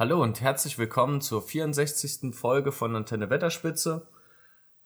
[0.00, 2.34] Hallo und herzlich willkommen zur 64.
[2.34, 4.06] Folge von Antenne Wetterspitze.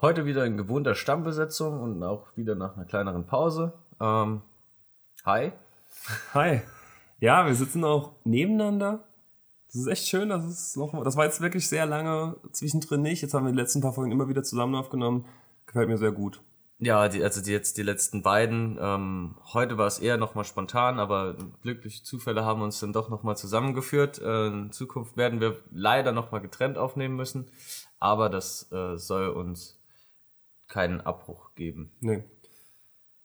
[0.01, 3.75] Heute wieder in gewohnter Stammbesetzung und auch wieder nach einer kleineren Pause.
[4.01, 4.43] Ähm,
[5.25, 5.53] hi.
[6.35, 6.63] Hi.
[7.21, 9.05] Ja, wir sitzen auch nebeneinander.
[9.69, 13.23] Das ist echt schön, das ist noch, das war jetzt wirklich sehr lange zwischendrin nicht.
[13.23, 15.27] Jetzt haben wir die letzten paar Folgen immer wieder zusammen aufgenommen.
[15.67, 16.41] Gefällt mir sehr gut.
[16.85, 18.77] Ja, die, also die, jetzt die letzten beiden.
[18.79, 23.39] Ähm, heute war es eher nochmal spontan, aber glückliche Zufälle haben uns dann doch nochmal
[23.39, 24.21] zusammengeführt.
[24.21, 27.51] Äh, in Zukunft werden wir leider nochmal getrennt aufnehmen müssen,
[28.01, 29.81] aber das äh, soll uns
[30.69, 31.91] keinen Abbruch geben.
[32.01, 32.23] Nee.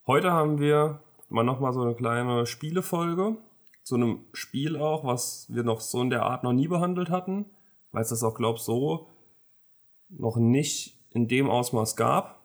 [0.08, 3.36] Heute haben wir mal nochmal so eine kleine Spielefolge.
[3.84, 7.46] Zu einem Spiel auch, was wir noch so in der Art noch nie behandelt hatten,
[7.92, 9.10] weil es das auch, glaub so
[10.08, 12.39] noch nicht in dem Ausmaß gab.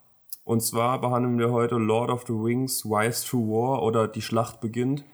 [0.44, 4.60] Und zwar behandeln wir heute Lord of the Rings, Rise to War oder Die Schlacht
[4.60, 5.04] beginnt.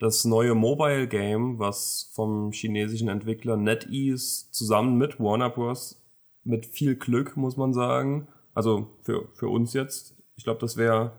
[0.00, 6.02] Das neue Mobile Game, was vom chinesischen Entwickler NetEase zusammen mit Warner Bros.
[6.42, 8.26] mit viel Glück, muss man sagen.
[8.52, 10.16] Also für, für uns jetzt.
[10.34, 11.12] Ich glaube, das wäre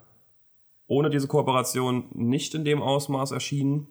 [0.88, 3.88] ohne diese Kooperation nicht in dem Ausmaß erschienen.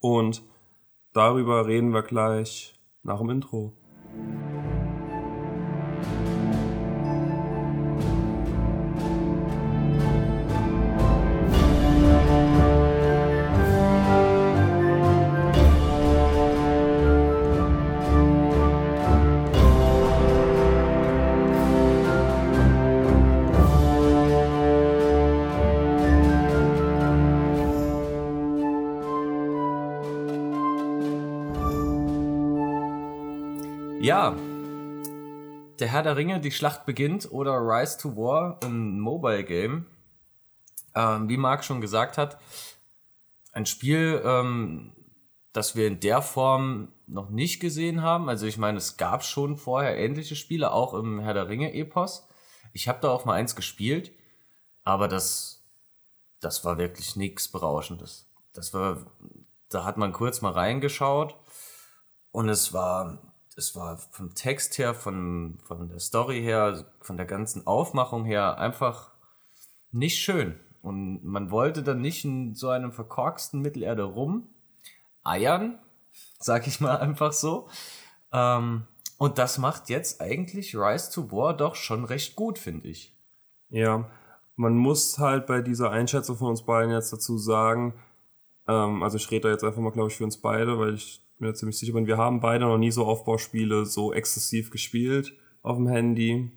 [0.00, 0.42] Und
[1.12, 2.74] darüber reden wir gleich
[3.04, 3.72] nach dem Intro.
[34.12, 34.36] Ja,
[35.78, 39.86] der Herr der Ringe, die Schlacht beginnt oder Rise to War, ein Mobile Game.
[40.94, 42.36] Ähm, wie Marc schon gesagt hat,
[43.52, 44.92] ein Spiel, ähm,
[45.54, 48.28] das wir in der Form noch nicht gesehen haben.
[48.28, 52.28] Also ich meine, es gab schon vorher ähnliche Spiele, auch im Herr der Ringe-Epos.
[52.74, 54.12] Ich habe da auch mal eins gespielt,
[54.84, 55.64] aber das,
[56.38, 58.30] das war wirklich nichts Berauschendes.
[58.52, 59.06] Das war,
[59.70, 61.34] da hat man kurz mal reingeschaut
[62.30, 67.26] und es war es war vom Text her, von, von der Story her, von der
[67.26, 69.12] ganzen Aufmachung her einfach
[69.90, 70.58] nicht schön.
[70.80, 74.48] Und man wollte dann nicht in so einem verkorksten Mittelerde rum
[75.24, 75.78] eiern,
[76.38, 77.68] sag ich mal einfach so.
[78.32, 78.86] Ähm,
[79.18, 83.16] und das macht jetzt eigentlich Rise to War doch schon recht gut, finde ich.
[83.70, 84.10] Ja,
[84.56, 87.94] man muss halt bei dieser Einschätzung von uns beiden jetzt dazu sagen,
[88.68, 91.22] ähm, also ich rede da jetzt einfach mal, glaube ich, für uns beide, weil ich
[91.38, 92.06] mir ziemlich sicher bin.
[92.06, 96.52] Wir haben beide noch nie so Aufbauspiele so exzessiv gespielt auf dem Handy.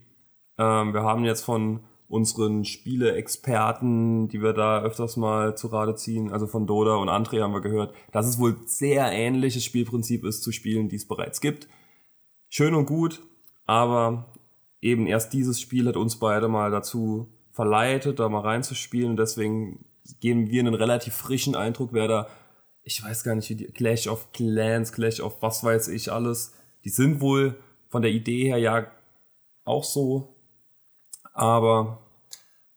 [0.57, 6.31] Ähm, wir haben jetzt von unseren Spiele-Experten, die wir da öfters mal zu Rate ziehen,
[6.31, 10.44] also von Doda und André haben wir gehört, dass es wohl sehr ähnliches Spielprinzip ist
[10.44, 11.67] zu Spielen, die es bereits gibt.
[12.47, 13.23] Schön und gut,
[13.65, 14.31] aber
[14.81, 19.85] eben erst dieses Spiel hat uns beide mal dazu verleitet, da mal reinzuspielen und deswegen
[20.19, 22.27] geben wir einen relativ frischen Eindruck, wer da
[22.85, 26.53] ich weiß gar nicht, wie die Clash of Clans, Clash of was weiß ich alles,
[26.85, 28.88] die sind wohl von der Idee her ja
[29.65, 30.35] auch so,
[31.33, 31.99] aber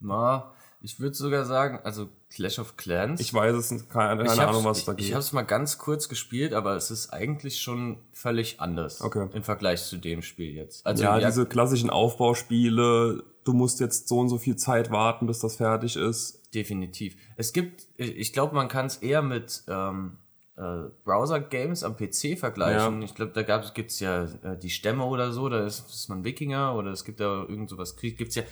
[0.01, 3.21] na, ich würde sogar sagen, also Clash of Clans.
[3.21, 5.07] Ich weiß es nicht, keine, keine Ahnung, was da geht.
[5.07, 9.29] Ich habe es mal ganz kurz gespielt, aber es ist eigentlich schon völlig anders okay.
[9.33, 10.87] im Vergleich zu dem Spiel jetzt.
[10.87, 15.27] Also ja, ja, diese klassischen Aufbauspiele, du musst jetzt so und so viel Zeit warten,
[15.27, 17.17] bis das fertig ist definitiv.
[17.37, 20.19] Es gibt, ich glaube, man kann es eher mit ähm,
[20.57, 23.01] äh, Browser-Games am PC vergleichen.
[23.01, 23.05] Ja.
[23.05, 26.25] Ich glaube, da gibt es ja äh, die Stämme oder so, da ist, ist man
[26.25, 28.43] Wikinger oder es gibt da irgend sowas, gibt es ja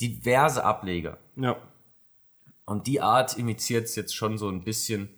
[0.00, 1.18] diverse Ableger.
[1.36, 1.56] Ja.
[2.66, 5.08] Und die Art imitiert es jetzt schon so ein bisschen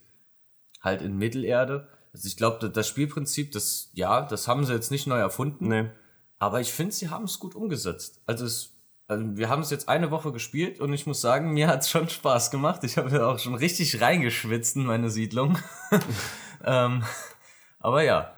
[0.81, 1.89] halt in Mittelerde.
[2.13, 5.69] Also ich glaube, das Spielprinzip, das, ja, das haben sie jetzt nicht neu erfunden.
[5.69, 5.91] Nee.
[6.39, 8.21] Aber ich finde, sie haben es gut umgesetzt.
[8.27, 8.76] Also es
[9.09, 11.91] also wir haben es jetzt eine Woche gespielt und ich muss sagen, mir hat es
[11.91, 12.83] schon Spaß gemacht.
[12.83, 15.59] Ich habe ja auch schon richtig reingeschwitzt in meine Siedlung.
[16.65, 17.05] ähm,
[17.79, 18.33] aber ja.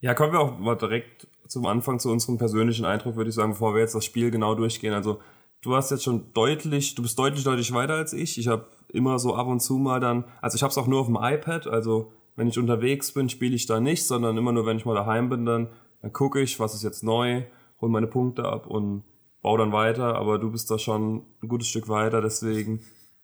[0.00, 3.52] Ja, kommen wir auch mal direkt zum Anfang zu unserem persönlichen Eindruck, würde ich sagen,
[3.52, 4.92] bevor wir jetzt das Spiel genau durchgehen.
[4.92, 5.20] Also
[5.62, 8.36] du hast jetzt schon deutlich, du bist deutlich, deutlich weiter als ich.
[8.36, 11.00] Ich habe immer so ab und zu mal dann, also ich habe es auch nur
[11.00, 14.66] auf dem iPad, also wenn ich unterwegs bin, spiele ich da nicht, sondern immer nur,
[14.66, 15.68] wenn ich mal daheim bin, dann,
[16.02, 17.44] dann gucke ich, was ist jetzt neu,
[17.80, 19.04] hole meine Punkte ab und
[19.44, 22.78] baue dann weiter, aber du bist da schon ein gutes Stück weiter, deswegen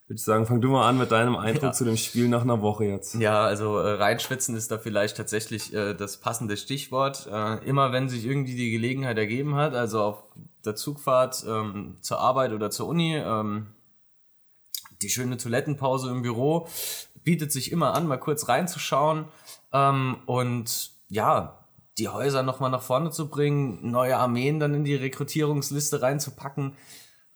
[0.07, 1.73] würde ich sagen, fang du mal an mit deinem Eindruck ja.
[1.73, 3.15] zu dem Spiel nach einer Woche jetzt.
[3.15, 7.27] Ja, also äh, reinschwitzen ist da vielleicht tatsächlich äh, das passende Stichwort.
[7.33, 10.25] Äh, immer wenn sich irgendwie die Gelegenheit ergeben hat, also auf
[10.65, 13.69] der Zugfahrt ähm, zur Arbeit oder zur Uni, ähm,
[15.01, 16.69] die schöne Toilettenpause im Büro
[17.25, 19.25] bietet sich immer an, mal kurz reinzuschauen.
[19.73, 21.60] Ähm, und ja,
[22.01, 26.77] die Häuser nochmal nach vorne zu bringen, neue Armeen dann in die Rekrutierungsliste reinzupacken.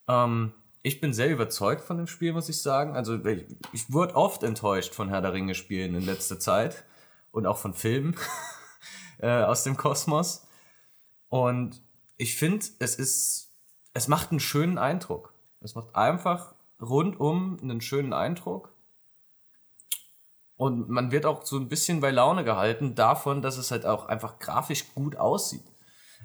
[0.08, 0.52] Ähm,
[0.82, 2.96] ich bin sehr überzeugt von dem Spiel, muss ich sagen.
[2.96, 6.84] Also ich, ich wurde oft enttäuscht von Herr der Ringe Spielen in letzter Zeit
[7.30, 8.16] und auch von Filmen
[9.18, 10.46] äh, aus dem Kosmos.
[11.28, 11.82] Und
[12.16, 13.52] ich finde, es ist,
[13.92, 15.34] es macht einen schönen Eindruck.
[15.60, 18.73] Es macht einfach rundum einen schönen Eindruck.
[20.56, 24.06] Und man wird auch so ein bisschen bei Laune gehalten davon, dass es halt auch
[24.06, 25.64] einfach grafisch gut aussieht.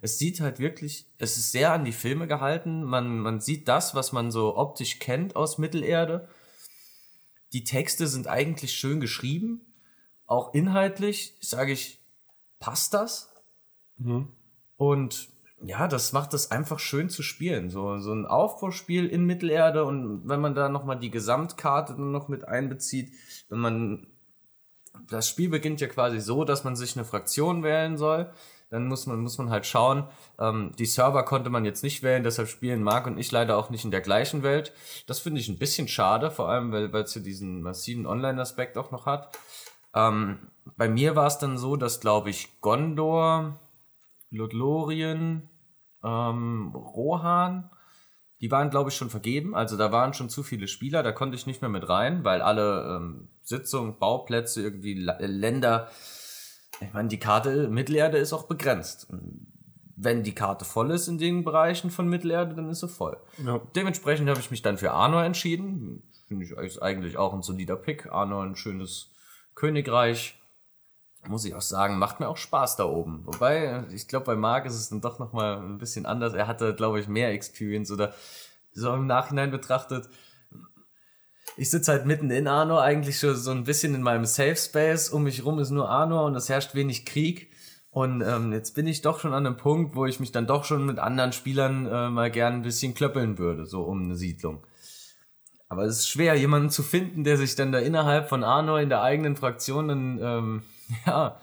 [0.01, 2.83] Es sieht halt wirklich, es ist sehr an die Filme gehalten.
[2.83, 6.29] Man, man sieht das, was man so optisch kennt aus Mittelerde.
[7.53, 9.61] Die Texte sind eigentlich schön geschrieben.
[10.25, 11.99] Auch inhaltlich, sage ich,
[12.59, 13.33] passt das.
[13.97, 14.29] Mhm.
[14.77, 15.29] Und
[15.61, 17.69] ja, das macht es einfach schön zu spielen.
[17.69, 22.47] So, so ein Aufbauspiel in Mittelerde und wenn man da nochmal die Gesamtkarte noch mit
[22.47, 23.11] einbezieht,
[23.49, 24.07] wenn man
[25.09, 28.31] das Spiel beginnt ja quasi so, dass man sich eine Fraktion wählen soll.
[28.69, 30.07] Dann muss man, muss man halt schauen.
[30.37, 33.71] Ähm, die Server konnte man jetzt nicht wählen, deshalb spielen Marc und ich leider auch
[33.71, 34.73] nicht in der gleichen Welt.
[35.07, 38.91] Das finde ich ein bisschen schade, vor allem, weil es ja diesen massiven Online-Aspekt auch
[38.91, 39.35] noch hat.
[39.95, 40.37] Ähm,
[40.77, 43.59] bei mir war es dann so, dass, glaube ich, Gondor,
[44.29, 45.49] Lothlorien,
[46.03, 47.71] ähm, Rohan,
[48.41, 49.55] die waren, glaube ich, schon vergeben.
[49.55, 52.41] Also da waren schon zu viele Spieler, da konnte ich nicht mehr mit rein, weil
[52.41, 55.89] alle ähm, Sitzungen, Bauplätze, irgendwie La Länder,
[56.81, 59.07] ich meine, die Karte Mittelerde ist auch begrenzt.
[60.01, 63.17] wenn die Karte voll ist in den Bereichen von Mittelerde, dann ist sie voll.
[63.45, 63.59] Ja.
[63.75, 66.03] Dementsprechend habe ich mich dann für Arnor entschieden.
[66.29, 68.09] Finde ich eigentlich auch ein solider Pick.
[68.09, 69.11] Arnor ein schönes
[69.55, 70.39] Königreich
[71.27, 73.25] muss ich auch sagen, macht mir auch Spaß da oben.
[73.25, 76.33] Wobei, ich glaube, bei Marc ist es dann doch nochmal ein bisschen anders.
[76.33, 78.13] Er hatte, glaube ich, mehr Experience oder
[78.71, 80.07] so im Nachhinein betrachtet.
[81.57, 85.09] Ich sitze halt mitten in Arnor, eigentlich schon so ein bisschen in meinem Safe Space.
[85.09, 87.51] Um mich rum ist nur Arnor und es herrscht wenig Krieg.
[87.91, 90.63] Und ähm, jetzt bin ich doch schon an einem Punkt, wo ich mich dann doch
[90.63, 94.65] schon mit anderen Spielern äh, mal gern ein bisschen klöppeln würde, so um eine Siedlung.
[95.67, 98.89] Aber es ist schwer, jemanden zu finden, der sich dann da innerhalb von Arnor in
[98.89, 100.63] der eigenen Fraktion dann ähm,
[101.05, 101.39] ja,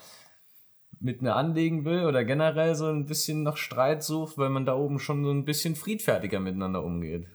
[1.01, 4.75] mit mir anlegen will oder generell so ein bisschen nach Streit sucht, weil man da
[4.75, 7.29] oben schon so ein bisschen friedfertiger miteinander umgeht.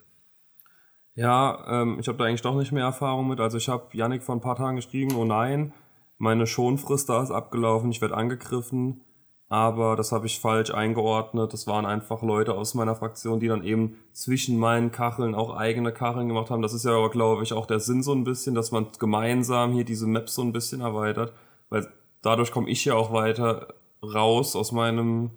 [1.14, 3.40] Ja, ähm, ich habe da eigentlich doch nicht mehr Erfahrung mit.
[3.40, 5.72] Also ich habe Yannick vor ein paar Tagen geschrieben, oh nein,
[6.18, 9.02] meine Schonfrist da ist abgelaufen, ich werde angegriffen.
[9.48, 11.52] Aber das habe ich falsch eingeordnet.
[11.52, 15.92] Das waren einfach Leute aus meiner Fraktion, die dann eben zwischen meinen Kacheln auch eigene
[15.92, 16.62] Kacheln gemacht haben.
[16.62, 19.72] Das ist ja aber, glaube ich, auch der Sinn so ein bisschen, dass man gemeinsam
[19.72, 21.34] hier diese Maps so ein bisschen erweitert.
[21.68, 21.86] Weil
[22.22, 25.32] dadurch komme ich ja auch weiter raus aus meinem,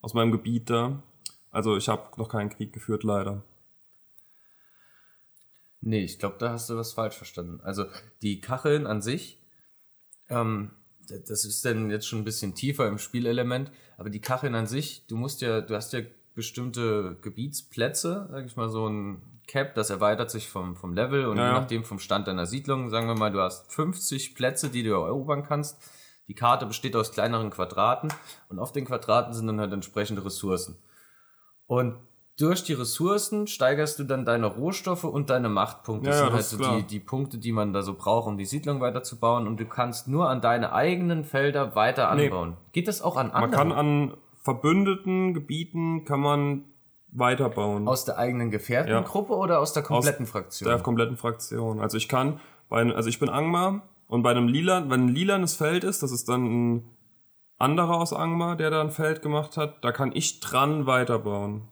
[0.00, 1.00] aus meinem Gebiet da.
[1.52, 3.42] Also ich habe noch keinen Krieg geführt, leider.
[5.82, 7.60] Nee, ich glaube, da hast du was falsch verstanden.
[7.62, 7.84] Also
[8.22, 9.38] die Kacheln an sich,
[10.28, 10.70] ähm,
[11.08, 15.06] das ist dann jetzt schon ein bisschen tiefer im Spielelement, aber die Kacheln an sich,
[15.08, 16.00] du musst ja, du hast ja
[16.34, 21.36] bestimmte Gebietsplätze, sag ich mal, so ein Cap, das erweitert sich vom, vom Level und
[21.36, 21.48] ja.
[21.48, 24.92] je nachdem vom Stand deiner Siedlung, sagen wir mal, du hast 50 Plätze, die du
[24.92, 25.78] erobern kannst
[26.28, 28.12] die Karte besteht aus kleineren Quadraten
[28.48, 30.78] und auf den Quadraten sind dann halt entsprechende Ressourcen.
[31.66, 31.98] Und
[32.38, 36.10] durch die Ressourcen steigerst du dann deine Rohstoffe und deine Machtpunkte.
[36.10, 38.46] Ja, das sind halt so die, die Punkte, die man da so braucht, um die
[38.46, 39.46] Siedlung weiterzubauen.
[39.46, 42.50] Und du kannst nur an deine eigenen Felder weiter anbauen.
[42.50, 42.56] Nee.
[42.72, 43.50] Geht das auch an anderen?
[43.50, 46.64] Man kann an verbündeten Gebieten kann man
[47.12, 47.86] weiterbauen.
[47.86, 49.38] Aus der eigenen Gefährtengruppe ja.
[49.38, 50.68] oder aus der kompletten aus Fraktion?
[50.68, 51.80] Der kompletten Fraktion.
[51.80, 55.54] Also ich kann, bei, also ich bin Angmar und bei einem lila, wenn ein lilanes
[55.54, 56.90] Feld ist, das ist dann ein
[57.58, 61.68] anderer aus Angmar, der da ein Feld gemacht hat, da kann ich dran weiterbauen.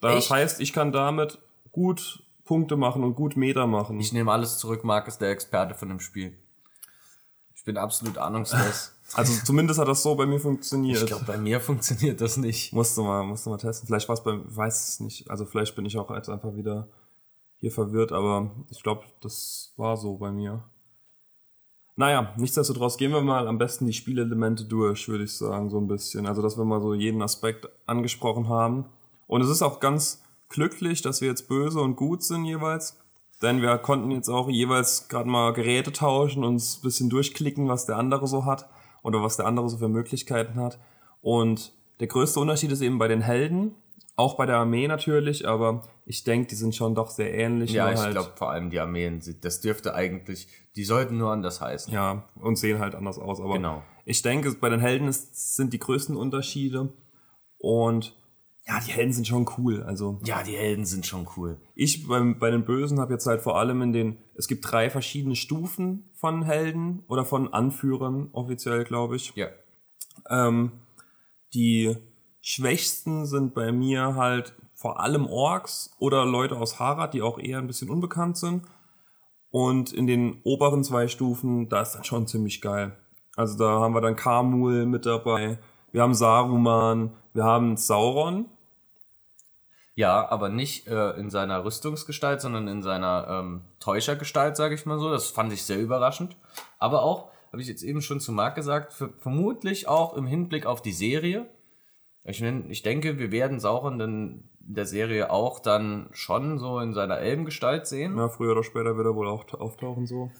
[0.00, 0.30] Das Echt?
[0.30, 1.38] heißt, ich kann damit
[1.72, 4.00] gut Punkte machen und gut Meter machen.
[4.00, 6.36] Ich nehme alles zurück, Marc ist der Experte von dem Spiel.
[7.54, 8.96] Ich bin absolut ahnungslos.
[9.14, 11.00] Also zumindest hat das so bei mir funktioniert.
[11.00, 12.72] Ich glaube, bei mir funktioniert das nicht.
[12.72, 13.88] Musst du mal, musst du mal testen.
[13.88, 15.28] Vielleicht war es bei, weiß es nicht.
[15.28, 16.86] Also vielleicht bin ich auch jetzt einfach wieder
[17.56, 20.62] hier verwirrt, aber ich glaube, das war so bei mir.
[21.96, 25.88] Naja, nichtsdestotrotz gehen wir mal am besten die Spielelemente durch, würde ich sagen, so ein
[25.88, 26.26] bisschen.
[26.26, 28.86] Also, dass wir mal so jeden Aspekt angesprochen haben.
[29.30, 32.98] Und es ist auch ganz glücklich, dass wir jetzt böse und gut sind jeweils.
[33.40, 37.86] Denn wir konnten jetzt auch jeweils gerade mal Geräte tauschen, uns ein bisschen durchklicken, was
[37.86, 38.68] der andere so hat
[39.04, 40.80] oder was der andere so für Möglichkeiten hat.
[41.22, 43.76] Und der größte Unterschied ist eben bei den Helden,
[44.16, 47.70] auch bei der Armee natürlich, aber ich denke, die sind schon doch sehr ähnlich.
[47.70, 51.60] Ja, ich halt glaube vor allem die Armeen, das dürfte eigentlich, die sollten nur anders
[51.60, 51.94] heißen.
[51.94, 53.40] Ja, und sehen halt anders aus.
[53.40, 53.84] Aber genau.
[54.04, 56.92] ich denke, bei den Helden ist, sind die größten Unterschiede.
[57.58, 58.19] Und
[58.70, 59.82] ja, die Helden sind schon cool.
[59.82, 61.60] Also ja, die Helden sind schon cool.
[61.74, 64.90] Ich beim, bei den Bösen habe jetzt halt vor allem in den, es gibt drei
[64.90, 69.32] verschiedene Stufen von Helden oder von Anführern offiziell, glaube ich.
[69.34, 69.48] Ja.
[70.28, 70.70] Ähm,
[71.52, 71.96] die
[72.40, 77.58] schwächsten sind bei mir halt vor allem Orks oder Leute aus Harad, die auch eher
[77.58, 78.62] ein bisschen unbekannt sind.
[79.50, 82.96] Und in den oberen zwei Stufen, da ist dann schon ziemlich geil.
[83.34, 85.58] Also da haben wir dann Kamul mit dabei,
[85.90, 88.46] wir haben Saruman, wir haben Sauron.
[89.94, 94.98] Ja, aber nicht äh, in seiner Rüstungsgestalt, sondern in seiner ähm, Täuschergestalt, sage ich mal
[94.98, 95.10] so.
[95.10, 96.36] Das fand ich sehr überraschend.
[96.78, 100.64] Aber auch, habe ich jetzt eben schon zu Marc gesagt, für, vermutlich auch im Hinblick
[100.66, 101.50] auf die Serie.
[102.24, 106.94] Ich, ich denke, wir werden Sauron dann in der Serie auch dann schon so in
[106.94, 108.16] seiner Elbengestalt sehen.
[108.16, 110.30] Ja, früher oder später wird er wohl auch auftauchen so.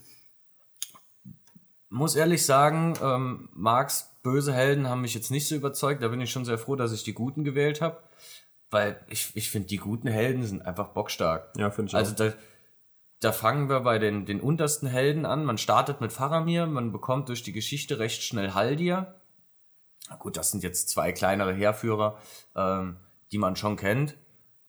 [1.88, 6.02] Muss ehrlich sagen, ähm, Marx böse Helden haben mich jetzt nicht so überzeugt.
[6.02, 7.99] Da bin ich schon sehr froh, dass ich die guten gewählt habe.
[8.70, 11.52] Weil ich, ich finde, die guten Helden sind einfach bockstark.
[11.56, 12.32] Ja, finde ich Also da,
[13.20, 15.44] da fangen wir bei den, den untersten Helden an.
[15.44, 19.20] Man startet mit Faramir, man bekommt durch die Geschichte recht schnell Haldir.
[20.08, 22.18] Na Gut, das sind jetzt zwei kleinere Heerführer,
[22.54, 22.96] ähm,
[23.32, 24.16] die man schon kennt.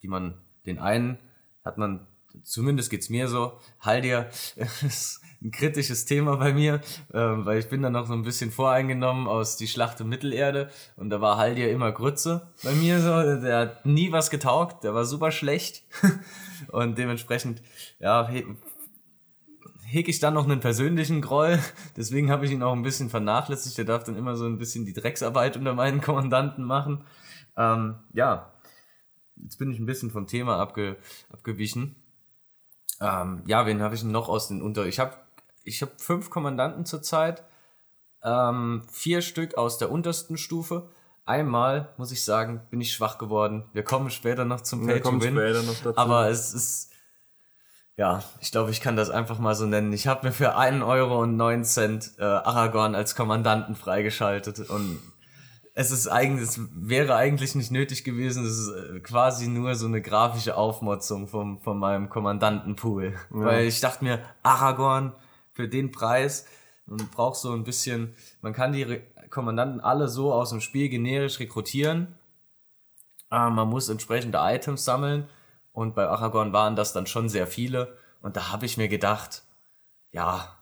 [0.02, 1.20] Die man, den einen
[1.64, 2.08] hat man,
[2.44, 6.82] zumindest geht's mir so, Haldir ist ein kritisches Thema bei mir,
[7.14, 10.70] ähm, weil ich bin da noch so ein bisschen voreingenommen aus die Schlacht um Mittelerde
[10.98, 14.94] und da war Haldir immer Grütze bei mir so, der hat nie was getaugt, der
[14.94, 15.84] war super schlecht
[16.72, 17.62] und dementsprechend,
[18.00, 18.46] ja, he
[19.84, 21.60] heg ich dann noch einen persönlichen Groll,
[21.98, 24.86] deswegen habe ich ihn auch ein bisschen vernachlässigt, der darf dann immer so ein bisschen
[24.86, 27.04] die Drecksarbeit unter meinen Kommandanten machen.
[27.58, 28.54] Ähm, ja,
[29.36, 30.96] jetzt bin ich ein bisschen vom Thema abge
[31.30, 31.98] abgewichen.
[33.02, 34.86] Ähm, ja, wen habe ich noch aus den Unter...
[34.86, 35.18] Ich habe
[35.64, 37.44] ich habe fünf Kommandanten zurzeit,
[38.24, 40.90] ähm, vier Stück aus der untersten Stufe.
[41.26, 43.66] Einmal, muss ich sagen, bin ich schwach geworden.
[43.74, 45.34] Wir kommen später noch zum Pay Wir kommen to Win.
[45.36, 45.98] später noch dazu.
[45.98, 46.92] Aber es ist,
[47.96, 49.94] ja, ich glaube, ich kann das einfach mal so nennen.
[49.94, 55.00] Ich habe mir für einen Euro und neun Cent äh, Aragorn als Kommandanten freigeschaltet und
[55.74, 58.46] es ist eigentlich, es wäre eigentlich nicht nötig gewesen.
[58.46, 63.14] Es ist äh, quasi nur so eine grafische Aufmotzung vom, von meinem Kommandantenpool.
[63.30, 65.14] Weil ich dachte mir, Aragorn
[65.54, 66.46] für den Preis
[66.88, 70.90] und braucht so ein bisschen, man kann die Re Kommandanten alle so aus dem Spiel
[70.90, 72.18] generisch rekrutieren.
[73.32, 75.30] Äh, man muss entsprechende Items sammeln
[75.72, 77.98] und bei Aragorn waren das dann schon sehr viele.
[78.22, 79.44] Und da habe ich mir gedacht,
[80.12, 80.58] ja,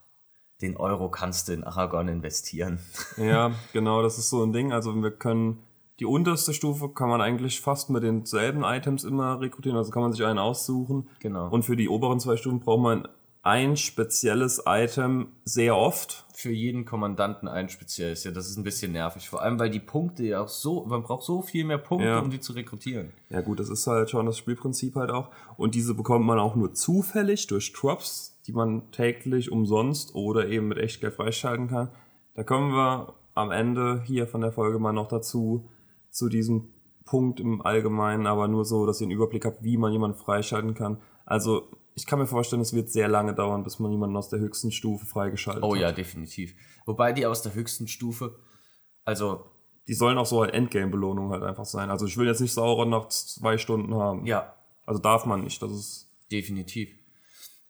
[0.62, 2.80] den Euro kannst du in Aragorn investieren.
[3.18, 4.72] Ja, genau, das ist so ein Ding.
[4.72, 5.64] Also wir können
[6.00, 10.14] die unterste Stufe kann man eigentlich fast mit denselben Items immer rekrutieren, also kann man
[10.14, 11.10] sich einen aussuchen.
[11.20, 11.50] Genau.
[11.50, 13.08] Und für die oberen zwei Stufen braucht man
[13.50, 16.28] ein spezielles Item sehr oft.
[16.36, 18.24] Für jeden Kommandanten ein spezielles.
[18.24, 19.28] Ja, das ist ein bisschen nervig.
[19.28, 22.20] Vor allem, weil die Punkte ja auch so, man braucht so viel mehr Punkte, Ja.
[22.20, 23.12] um die zu rekrutieren.
[23.30, 25.30] Ja gut, das ist halt schon das Spielprinzip halt auch.
[25.58, 30.68] Und diese bekommt man auch nur zufällig durch Drops, die man täglich umsonst oder eben
[30.68, 31.90] mit Echtgeld freischalten kann.
[32.36, 35.68] Da kommen wir am Ende hier von der Folge mal noch dazu,
[36.12, 36.70] zu diesem
[37.04, 40.76] Punkt im Allgemeinen, aber nur so, dass ihr einen Überblick habt, wie man jemanden freischalten
[40.76, 41.00] kann.
[41.26, 41.68] Also
[42.00, 44.72] ich kann mir vorstellen, es wird sehr lange dauern, bis man jemanden aus der höchsten
[44.72, 45.82] Stufe freigeschaltet Oh hat.
[45.82, 46.54] ja, definitiv.
[46.86, 48.40] Wobei die aus der höchsten Stufe,
[49.06, 49.46] also
[49.88, 51.90] Die sollen auch so halt Endgame-Belohnung halt einfach sein.
[51.90, 54.26] Also ich will jetzt nicht Sauron nach zwei Stunden haben.
[54.26, 54.54] ja,
[54.86, 55.62] Also darf man nicht.
[55.62, 56.90] Das ist definitiv.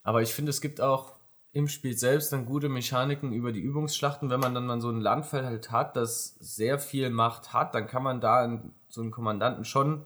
[0.04, 1.18] Aber ich finde, es gibt auch
[1.52, 4.30] im Spiel selbst dann gute Mechaniken über die Übungsschlachten.
[4.30, 7.88] Wenn man dann mal so ein Landfeld halt hat, das sehr viel Macht hat, dann
[7.88, 10.06] kann man da so einen Kommandanten schon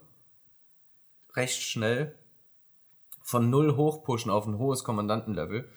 [1.35, 2.15] recht schnell
[3.33, 5.67] von null hochpushen auf ein hohes Kommandantenlevel.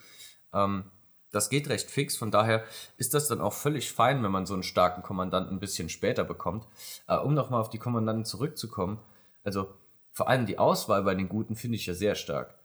[0.53, 0.85] Ähm,
[1.33, 2.65] das geht recht fix, von daher
[2.99, 6.23] ist das dann auch völlig fein, wenn man so einen starken Kommandanten ein bisschen später
[6.23, 6.67] bekommt.
[7.09, 8.99] Äh, um nochmal auf die Kommandanten zurückzukommen,
[9.43, 9.69] also
[10.13, 12.59] vor allem die Auswahl bei den Guten finde ich ja sehr stark.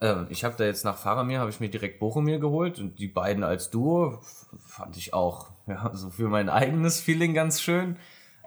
[0.00, 3.08] Ähm, ich habe da jetzt nach Faramir, habe ich mir direkt Boromir geholt und die
[3.08, 4.18] beiden als Duo
[4.58, 7.96] fand ich auch, ja, so für mein eigenes Feeling ganz schön.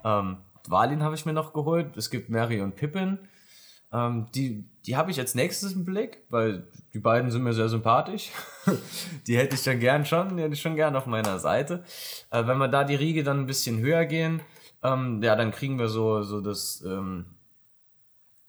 [0.04, 1.96] Ähm, Dwalin habe ich mir noch geholt.
[1.96, 3.30] Es gibt Mary und Pippin.
[3.92, 7.70] Ähm, die die habe ich als nächstes im Blick, weil die beiden sind mir sehr
[7.70, 8.32] sympathisch.
[9.28, 11.84] die hätte ich dann gern schon, die hätte ich schon gern auf meiner Seite.
[12.32, 14.42] Äh, wenn wir da die Riege dann ein bisschen höher gehen,
[14.82, 17.26] ähm, ja, dann kriegen wir so, so das, ähm,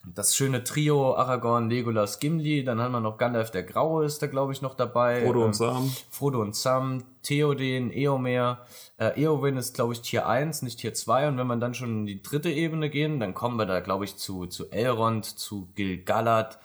[0.06, 2.64] das schöne Trio Aragorn, Legolas, Gimli.
[2.64, 5.22] Dann haben wir noch Gandalf der Graue ist da, glaube ich, noch dabei.
[5.24, 5.92] Frodo Ähm, und Sam.
[6.10, 8.60] Frodo und Sam, Theoden, Eomer.
[8.96, 11.28] Äh, Eowyn ist, glaube ich, Tier 1, nicht Tier 2.
[11.28, 14.04] Und wenn man dann schon in die dritte Ebene gehen, dann kommen wir da, glaube
[14.04, 16.58] ich, zu, zu Elrond, zu Gil-galad,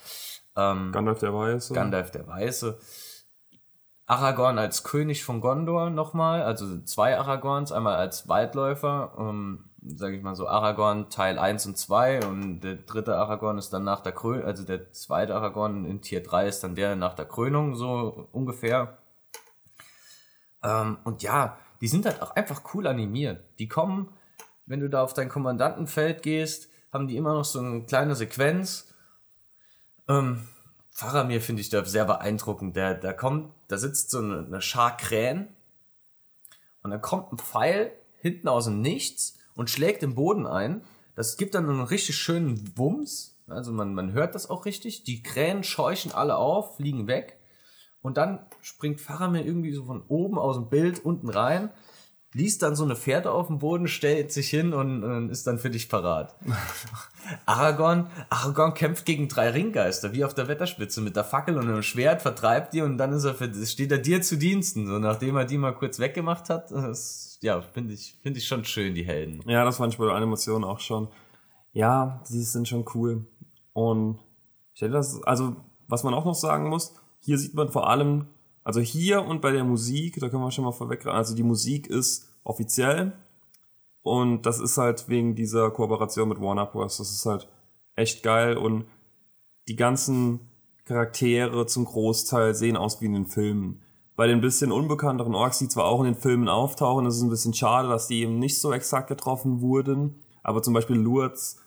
[0.56, 1.74] ähm, Gandalf der Weiße.
[1.74, 2.80] Gandalf der Weiße.
[4.08, 10.24] Aragorn als König von Gondor nochmal, also zwei Aragorns, einmal als Waldläufer, ähm, sage ich
[10.24, 14.14] mal so Aragorn Teil 1 und 2 und der dritte Aragorn ist dann nach der
[14.14, 18.28] Krönung, also der zweite Aragorn in Tier 3 ist dann der nach der Krönung, so
[18.32, 18.98] ungefähr.
[20.64, 23.44] Ähm, und ja, die sind halt auch einfach cool animiert.
[23.60, 24.14] Die kommen,
[24.66, 28.94] wenn du da auf dein Kommandantenfeld gehst, haben die immer noch so eine kleine Sequenz.
[30.08, 30.48] Ähm,
[30.92, 32.76] Faramir finde ich da sehr beeindruckend.
[32.76, 35.50] Der, der kommt, da sitzt so eine, eine Schar Krähen
[36.82, 40.82] und dann kommt ein Pfeil hinten aus dem Nichts und schlägt im Boden ein.
[41.16, 43.38] Das gibt dann einen richtig schönen Wumms.
[43.48, 45.04] Also man, man hört das auch richtig.
[45.04, 47.40] Die Krähen scheuchen alle auf, fliegen weg.
[48.02, 51.72] Und dann springt Faramir irgendwie so von oben aus dem Bild unten rein,
[52.34, 55.58] liest dann so eine Pferde auf dem Boden, stellt sich hin und, und ist dann
[55.58, 56.36] für dich parat.
[57.48, 61.82] Aragorn, Aragorn kämpft gegen drei Ringgeister, wie auf der Wetterspitze, mit der Fackel und einem
[61.82, 65.38] Schwert, vertreibt die und dann ist er für, steht er dir zu Diensten, so nachdem
[65.38, 66.70] er die mal kurz weggemacht hat.
[66.70, 69.42] Das, ja, finde ich, finde ich schon schön, die Helden.
[69.48, 71.08] Ja, das fand ich bei der Animation auch schon.
[71.74, 73.26] Ja, die sind schon cool.
[73.74, 74.20] Und
[74.74, 75.56] ich denke, das, also,
[75.88, 78.28] was man auch noch sagen muss, hier sieht man vor allem,
[78.64, 81.88] also hier und bei der Musik, da können wir schon mal vorweg, also die Musik
[81.88, 83.14] ist offiziell
[84.02, 86.98] und das ist halt wegen dieser Kooperation mit Warner Bros.
[86.98, 87.48] Das ist halt
[87.96, 88.86] echt geil und
[89.68, 90.40] die ganzen
[90.86, 93.82] Charaktere zum Großteil sehen aus wie in den Filmen.
[94.16, 97.30] Bei den bisschen unbekannteren Orks, die zwar auch in den Filmen auftauchen, ist es ein
[97.30, 100.22] bisschen schade, dass die eben nicht so exakt getroffen wurden.
[100.42, 101.58] Aber zum Beispiel Lurz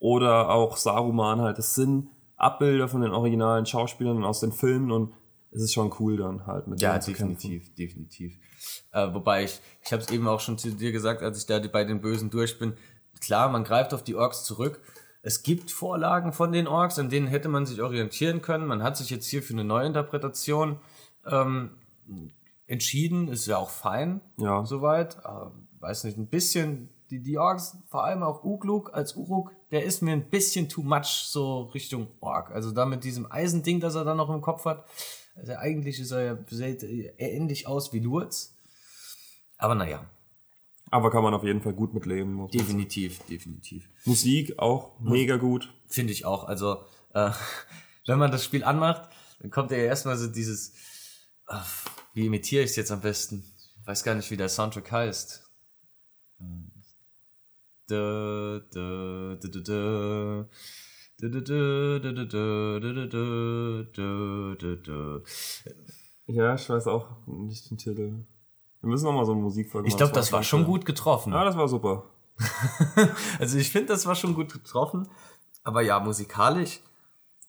[0.00, 5.12] oder auch Saruman halt, das sind Abbilder von den originalen Schauspielern aus den Filmen und
[5.52, 7.74] es ist schon cool dann halt mit Ja, denen zu definitiv, kämpfen.
[7.76, 8.38] definitiv.
[8.90, 11.60] Äh, wobei ich, ich habe es eben auch schon zu dir gesagt, als ich da
[11.60, 12.74] bei den Bösen durch bin.
[13.20, 14.80] Klar, man greift auf die Orks zurück.
[15.22, 18.66] Es gibt Vorlagen von den Orks, an denen hätte man sich orientieren können.
[18.66, 20.80] Man hat sich jetzt hier für eine Neuinterpretation
[21.26, 21.70] ähm,
[22.66, 23.28] entschieden.
[23.28, 24.64] Ist ja auch fein, Ja.
[24.64, 25.16] soweit.
[25.24, 29.84] Äh, weiß nicht, ein bisschen, die, die Orks, vor allem auch Ugluk als Uruk, der
[29.84, 32.50] ist mir ein bisschen too much so Richtung Ork.
[32.52, 34.84] Also da mit diesem Eisending, das er da noch im Kopf hat.
[35.36, 36.38] Also eigentlich ist er ja
[37.18, 38.56] ähnlich aus wie Lurz.
[39.58, 40.04] Aber naja,
[40.90, 42.48] Aber kann man auf jeden Fall gut mitleben.
[42.48, 43.88] definitiv, definitiv.
[44.04, 45.72] Musik auch mega gut.
[45.88, 46.44] Finde ich auch.
[46.44, 46.78] Also,
[47.14, 47.30] äh,
[48.06, 50.72] wenn man das Spiel anmacht, dann kommt ja erstmal so dieses,
[51.46, 53.44] ach, wie imitiere ich es jetzt am besten?
[53.80, 55.50] Ich weiß gar nicht, wie der Soundtrack heißt.
[66.26, 68.24] Ja, ich weiß auch nicht den Titel.
[68.80, 71.32] Wir müssen nochmal so eine Musikfolge Ich glaube, das war schon gut getroffen.
[71.32, 72.10] Ja, das war super.
[73.38, 75.08] also ich finde, das war schon gut getroffen.
[75.62, 76.80] Aber ja, musikalisch,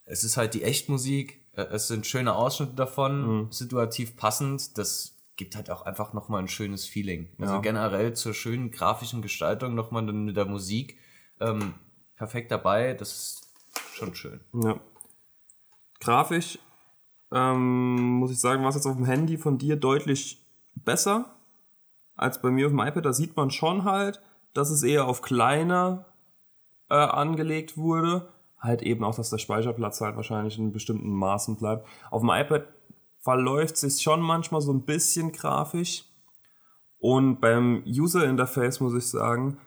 [0.05, 4.77] es ist halt die Echtmusik äh, Es sind schöne Ausschnitte davon, situativ passend.
[4.77, 7.29] Das gibt halt auch einfach nochmal ein schönes Feeling.
[7.39, 7.59] Also Ja.
[7.61, 10.97] generell zur schönen grafischen Gestaltung nochmal mit der Musik
[11.39, 11.73] ähm,
[12.15, 12.93] perfekt dabei.
[12.93, 13.41] Das ist
[13.93, 14.39] schon schön.
[14.53, 14.79] Ja.
[15.99, 16.59] Grafisch
[17.31, 20.41] ähm, muss ich sagen, war es jetzt auf dem Handy von dir deutlich
[20.75, 21.35] besser
[22.15, 23.05] als bei mir auf dem iPad.
[23.05, 24.21] Da sieht man schon halt,
[24.53, 26.05] dass es eher auf kleiner
[26.89, 28.29] äh, angelegt wurde.
[28.65, 31.87] Halt eben auch, dass der Speicherplatz halt wahrscheinlich in bestimmten Maßen bleibt.
[32.11, 32.67] Auf dem iPad
[33.19, 36.05] verläuft sich schon manchmal so ein bisschen grafisch.
[36.97, 39.57] Und beim User Interface muss ich sagen,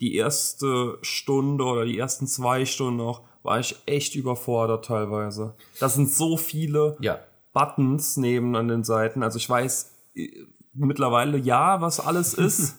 [0.00, 5.54] die erste Stunde oder die ersten zwei Stunden auch, war ich echt überfordert teilweise.
[5.78, 7.18] Das sind so viele Ja.
[7.52, 9.22] Buttons neben an den Seiten.
[9.22, 10.28] Also ich weiß äh,
[10.74, 12.76] mittlerweile ja, was alles ist,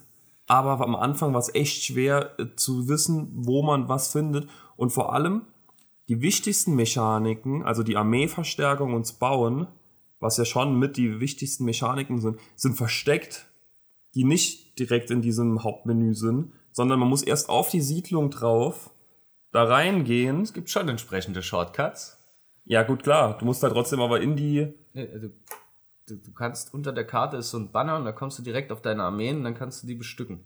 [0.48, 4.50] aber am Anfang war es echt schwer äh, zu wissen, wo man was findet.
[4.82, 5.44] Und vor allem
[6.08, 9.68] die wichtigsten Mechaniken, also die Armeeverstärkung und das Bauen,
[10.20, 13.46] was ja schon mit die wichtigsten Mechaniken sind, sind versteckt,
[14.16, 18.90] die nicht direkt in diesem Hauptmenü sind, sondern man muss erst auf die Siedlung drauf,
[19.52, 20.42] da reingehen.
[20.42, 22.18] Es gibt schon entsprechende Shortcuts.
[22.66, 23.38] Ja, gut, klar.
[23.38, 24.74] Du musst halt trotzdem aber in die.
[24.94, 25.30] Ne, also,
[26.08, 28.72] Du, du kannst unter der Karte ist so ein Banner und da kommst du direkt
[28.72, 30.44] auf deine Armeen und dann kannst du die bestücken.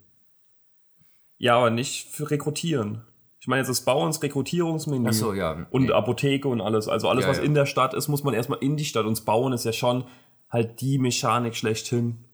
[1.37, 3.01] Ja, aber nicht für Rekrutieren.
[3.45, 5.07] Ich meine jetzt das Bauens Rekrutierungsmenü.
[5.07, 5.67] Ach so, ja.
[5.69, 5.91] Und Nee.
[5.91, 6.87] Apotheke und alles.
[6.87, 7.43] Also alles, Ja, was ja.
[7.43, 9.05] in der Stadt ist, muss man erstmal in die Stadt.
[9.05, 10.05] Und das Bauen ist ja schon
[10.49, 12.25] halt die Mechanik schlechthin.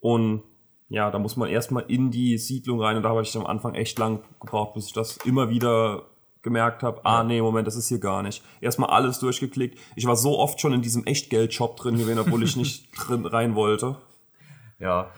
[0.00, 0.44] Und
[0.88, 2.96] ja, da muss man erstmal in die Siedlung rein.
[2.96, 6.04] Und da habe ich am Anfang echt lang gebraucht, bis ich das immer wieder
[6.42, 8.40] gemerkt habe, ah nee, Moment, das ist hier gar nicht.
[8.60, 9.76] Erstmal alles durchgeklickt.
[9.96, 13.56] Ich war so oft schon in diesem Echtgeld-Shop drin gewesen, obwohl ich nicht drin rein
[13.56, 13.96] wollte.
[14.78, 15.10] Ja.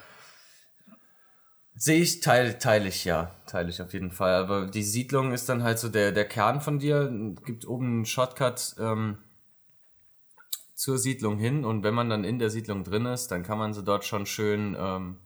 [1.80, 3.30] Sehe ich, teile teil ich, ja.
[3.46, 4.34] Teile ich auf jeden Fall.
[4.34, 7.08] Aber die Siedlung ist dann halt so der, der Kern von dir.
[7.44, 9.18] Gibt oben einen Shortcut ähm,
[10.74, 11.64] zur Siedlung hin.
[11.64, 14.26] Und wenn man dann in der Siedlung drin ist, dann kann man sie dort schon
[14.26, 15.18] schön, ähm,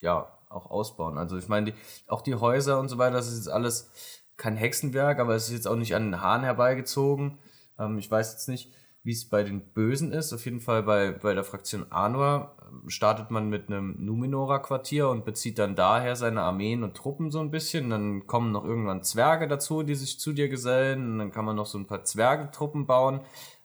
[0.00, 1.16] ja, auch ausbauen.
[1.16, 1.78] Also ich meine, die,
[2.08, 3.90] auch die Häuser und so weiter, das ist jetzt alles
[4.36, 7.38] kein Hexenwerk, aber es ist jetzt auch nicht an den Haaren herbeigezogen.
[7.78, 8.70] Ähm, ich weiß jetzt nicht,
[9.06, 10.32] wie es bei den Bösen ist.
[10.32, 15.24] Auf jeden Fall bei, bei der Fraktion Anwar ähm, startet man mit einem Numenora-Quartier und
[15.24, 17.88] bezieht dann daher seine Armeen und Truppen so ein bisschen.
[17.88, 21.12] Dann kommen noch irgendwann Zwerge dazu, die sich zu dir gesellen.
[21.12, 23.20] Und dann kann man noch so ein paar Zwergetruppen bauen.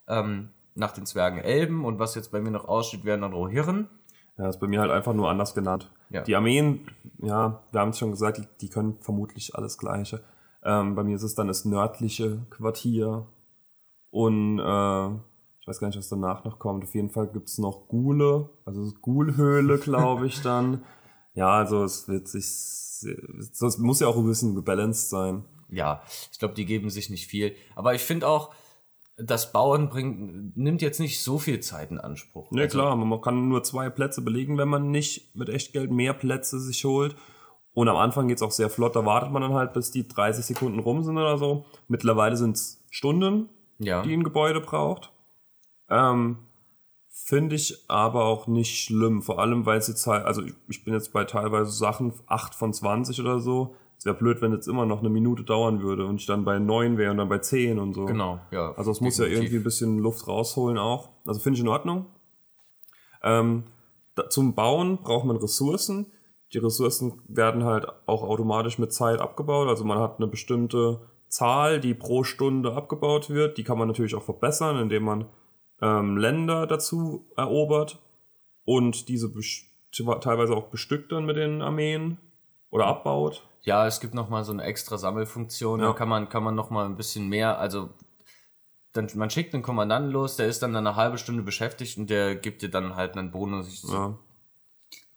[0.06, 1.84] Ähm, nach den Zwergen Elben.
[1.84, 3.88] Und was jetzt bei mir noch aussteht, wären dann Rohirren.
[4.38, 5.90] Ja, ist bei mir halt einfach nur anders genannt.
[6.08, 6.22] Ja.
[6.22, 6.86] Die Armeen,
[7.18, 10.22] ja, wir haben es schon gesagt, die, die können vermutlich alles Gleiche.
[10.62, 13.26] Ähm, bei mir ist es dann das nördliche Quartier
[14.10, 15.10] und äh,
[15.62, 16.84] ich weiß gar nicht, was danach noch kommt.
[16.84, 20.84] Auf jeden Fall gibt's noch Gule, also Gulhöhle, glaube ich dann.
[21.34, 25.46] Ja, also es wird sich, es muss ja auch ein bisschen gebalanced sein.
[25.70, 27.54] Ja, ich glaube, die geben sich nicht viel.
[27.74, 28.50] Aber ich finde auch,
[29.16, 32.52] das Bauen bringt, nimmt jetzt nicht so viel Zeit in Anspruch.
[32.52, 36.12] Ja, Also, klar, man kann nur zwei Plätze belegen, wenn man nicht mit Echtgeld mehr
[36.12, 37.16] Plätze sich holt.
[37.72, 40.44] Und am Anfang geht's auch sehr flott, da wartet man dann halt, bis die 30
[40.44, 41.64] Sekunden rum sind oder so.
[41.88, 43.48] Mittlerweile sind's Stunden,
[43.78, 44.02] Ja.
[44.02, 45.10] die ein Gebäude braucht.
[45.92, 46.38] Ähm,
[47.14, 50.82] Finde ich aber auch nicht schlimm, vor allem weil es jetzt halt, also ich, ich
[50.84, 53.76] bin jetzt bei teilweise Sachen 8 von 20 oder so.
[53.98, 56.58] Es wäre blöd, wenn jetzt immer noch eine Minute dauern würde und ich dann bei
[56.58, 58.06] 9 wäre und dann bei 10 und so.
[58.06, 58.72] Genau, ja.
[58.72, 61.10] Also es muss ja irgendwie ein bisschen Luft rausholen auch.
[61.26, 62.06] Also finde ich in Ordnung.
[63.22, 63.64] Ähm,
[64.14, 66.06] da, zum Bauen braucht man Ressourcen.
[66.52, 69.68] Die Ressourcen werden halt auch automatisch mit Zeit abgebaut.
[69.68, 73.58] Also man hat eine bestimmte Zahl, die pro Stunde abgebaut wird.
[73.58, 75.26] Die kann man natürlich auch verbessern, indem man
[75.82, 77.98] ähm, Länder dazu erobert
[78.64, 79.30] und diese
[80.20, 82.16] teilweise auch bestückt dann mit den Armeen
[82.70, 83.42] oder abbaut.
[83.62, 85.80] Ja, es gibt noch mal so eine extra Sammelfunktion.
[85.80, 85.88] Ja.
[85.88, 87.90] Da kann man, kann man noch mal ein bisschen mehr, also
[88.92, 92.34] dann, man schickt einen Kommandanten los, der ist dann eine halbe Stunde beschäftigt und der
[92.36, 93.68] gibt dir dann halt einen Bonus.
[93.84, 94.16] Ich Ja.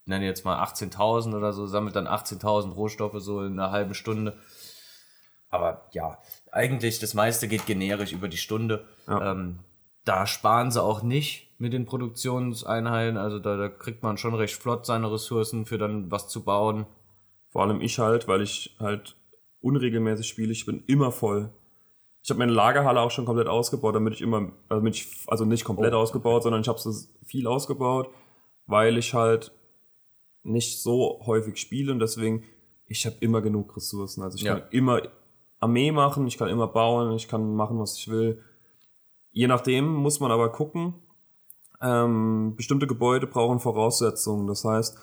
[0.06, 4.38] nenne jetzt mal 18.000 oder so, sammelt dann 18.000 Rohstoffe so in einer halben Stunde.
[5.50, 6.18] Aber ja,
[6.52, 8.86] eigentlich das meiste geht generisch über die Stunde.
[9.08, 9.32] Ja.
[9.32, 9.60] Ähm,
[10.06, 13.18] da sparen sie auch nicht mit den Produktionseinheiten.
[13.18, 16.86] Also da, da kriegt man schon recht flott seine Ressourcen für dann was zu bauen.
[17.50, 19.16] Vor allem ich halt, weil ich halt
[19.62, 20.52] unregelmäßig spiele.
[20.52, 21.52] Ich bin immer voll.
[22.22, 25.64] Ich habe meine Lagerhalle auch schon komplett ausgebaut, damit ich immer, also, ich, also nicht
[25.64, 25.98] komplett Oh.
[25.98, 26.92] ausgebaut, sondern ich habe so
[27.24, 28.10] viel ausgebaut,
[28.66, 29.52] weil ich halt
[30.44, 32.44] nicht so häufig spiele und deswegen,
[32.88, 34.22] ich habe immer genug Ressourcen.
[34.24, 34.56] Also ich Ja.
[34.60, 35.02] kann immer
[35.60, 38.42] Armee machen, ich kann immer bauen, ich kann machen, was ich will.
[39.36, 40.96] Je nachdem muss man aber gucken.
[41.82, 44.48] Ähm, bestimmte Gebäude brauchen Voraussetzungen.
[44.48, 44.98] Das heißt,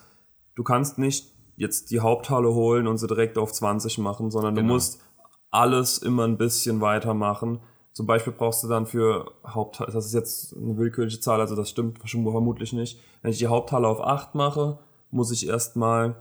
[0.54, 4.62] du kannst nicht jetzt die Haupthalle holen und sie direkt auf 20 machen, sondern du
[4.62, 4.72] Genau.
[4.72, 5.02] musst
[5.50, 7.60] alles immer ein bisschen weitermachen.
[7.92, 11.68] Zum Beispiel brauchst du dann für Haupthalle, das ist jetzt eine willkürliche Zahl, also das
[11.68, 12.98] stimmt schon vermutlich nicht.
[13.20, 14.78] Wenn ich die Haupthalle auf 8 mache,
[15.10, 16.16] muss ich erstmal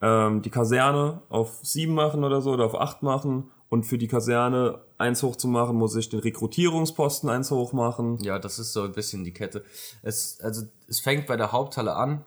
[0.00, 3.50] ähm, die Kaserne auf 7 machen oder so oder auf 8 machen.
[3.68, 8.18] Und für die Kaserne eins hoch zu machen, muss ich den Rekrutierungsposten eins hoch machen.
[8.22, 9.64] Ja, das ist so ein bisschen die Kette.
[10.02, 12.24] Es, also, es fängt bei der Haupthalle an.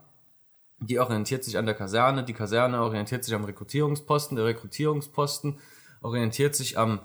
[0.79, 2.23] Die orientiert sich an der Kaserne.
[2.23, 4.35] Die Kaserne orientiert sich am Rekrutierungsposten.
[4.35, 5.59] Der Rekrutierungsposten
[6.01, 6.99] orientiert sich am,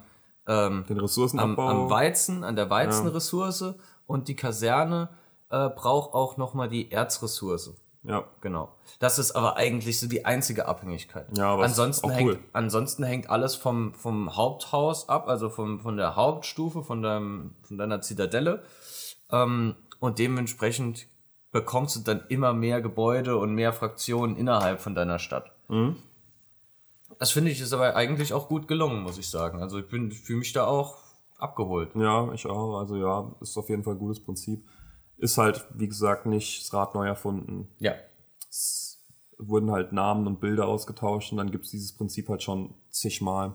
[0.47, 1.67] ähm, Den am, Ressourcenabbau.
[1.67, 3.75] am Weizen, an der Weizenressource.
[4.07, 5.09] Und die Kaserne
[5.49, 7.75] äh, braucht auch nochmal die Erzressource.
[8.03, 8.23] Ja.
[8.41, 8.75] Genau.
[8.99, 11.25] Das ist aber eigentlich so die einzige Abhängigkeit.
[11.37, 12.39] Ja, aber ist ansonsten, auch hängt, cool.
[12.53, 17.77] ansonsten hängt alles vom, vom Haupthaus ab, also vom, von der Hauptstufe, von, deinem, von
[17.77, 18.63] deiner Zitadelle.
[19.31, 21.07] Ähm, und dementsprechend
[21.51, 25.51] bekommst du dann immer mehr Gebäude und mehr Fraktionen innerhalb von deiner Stadt.
[25.67, 25.97] Mhm.
[27.17, 29.61] Das finde ich ist aber eigentlich auch gut gelungen, muss ich sagen.
[29.61, 30.97] Also ich bin fühle mich da auch
[31.37, 31.89] abgeholt.
[31.95, 32.79] Ja, ich auch.
[32.79, 34.63] Also ja, ist auf jeden Fall ein gutes Prinzip.
[35.19, 37.67] Ist halt, wie gesagt, nicht das Rad neu erfunden.
[37.79, 37.93] Ja.
[38.49, 39.05] Es
[39.37, 43.53] wurden halt Namen und Bilder ausgetauscht und dann gibt es dieses Prinzip halt schon zigmal.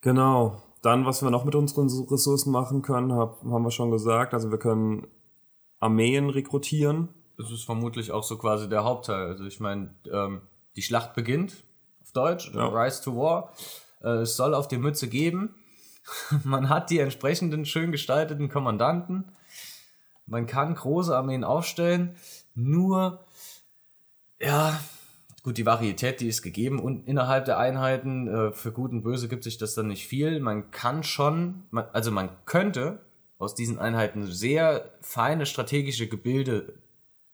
[0.00, 0.62] Genau.
[0.82, 4.34] Dann, was wir noch mit unseren Ressourcen machen können, hab, haben wir schon gesagt.
[4.34, 5.06] Also wir können
[5.80, 7.08] Armeen rekrutieren.
[7.36, 9.28] Das ist vermutlich auch so quasi der Hauptteil.
[9.28, 10.42] Also ich meine, ähm,
[10.76, 11.64] die Schlacht beginnt
[12.02, 12.68] auf Deutsch, Ja.
[12.68, 13.52] Rise to War.
[14.02, 15.54] Äh, es soll auf die Mütze geben.
[16.44, 19.32] Man hat die entsprechenden schön gestalteten Kommandanten.
[20.26, 22.16] Man kann große Armeen aufstellen.
[22.54, 23.24] Nur,
[24.40, 24.80] ja,
[25.42, 29.28] gut, die Varietät, die ist gegeben und innerhalb der Einheiten, äh, für Gut und Böse
[29.28, 30.40] gibt sich das dann nicht viel.
[30.40, 33.00] Man kann schon, man, also man könnte
[33.38, 36.74] aus diesen Einheiten sehr feine strategische Gebilde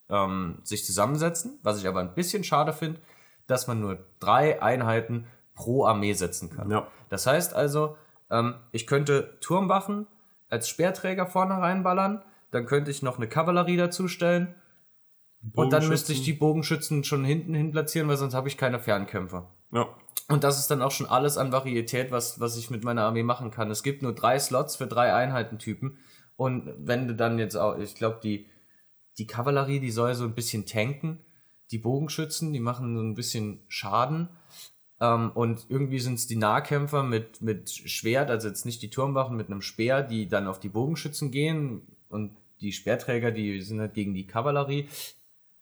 [0.08, 3.00] ähm, sich zusammensetzen, was ich aber ein bisschen schade finde,
[3.46, 6.70] dass man nur drei Einheiten pro Armee setzen kann.
[6.70, 6.88] Ja.
[7.08, 7.96] Das heißt also,
[8.30, 10.06] ähm, ich könnte Turmwachen
[10.48, 14.54] als Speerträger vorne reinballern, dann könnte ich noch eine Kavallerie dazustellen
[15.54, 18.78] und dann müsste ich die Bogenschützen schon hinten hin platzieren, weil sonst habe ich keine
[18.78, 19.50] Fernkämpfer.
[19.72, 19.88] Ja.
[20.28, 23.22] Und das ist dann auch schon alles an Varietät, was, was ich mit meiner Armee
[23.22, 23.70] machen kann.
[23.70, 25.98] Es gibt nur drei Slots für drei Einheitentypen
[26.36, 28.48] Und wenn du dann jetzt auch, ich glaube, die,
[29.18, 31.24] die Kavallerie, die soll so ein bisschen tanken.
[31.72, 34.28] Die Bogenschützen, die machen so ein bisschen Schaden.
[35.00, 39.36] Ähm, und irgendwie sind es die Nahkämpfer mit, mit Schwert, also jetzt nicht die Turmwachen
[39.36, 41.96] mit einem Speer, die dann auf die Bogenschützen gehen.
[42.08, 44.88] Und die Speerträger, die sind halt gegen die Kavallerie.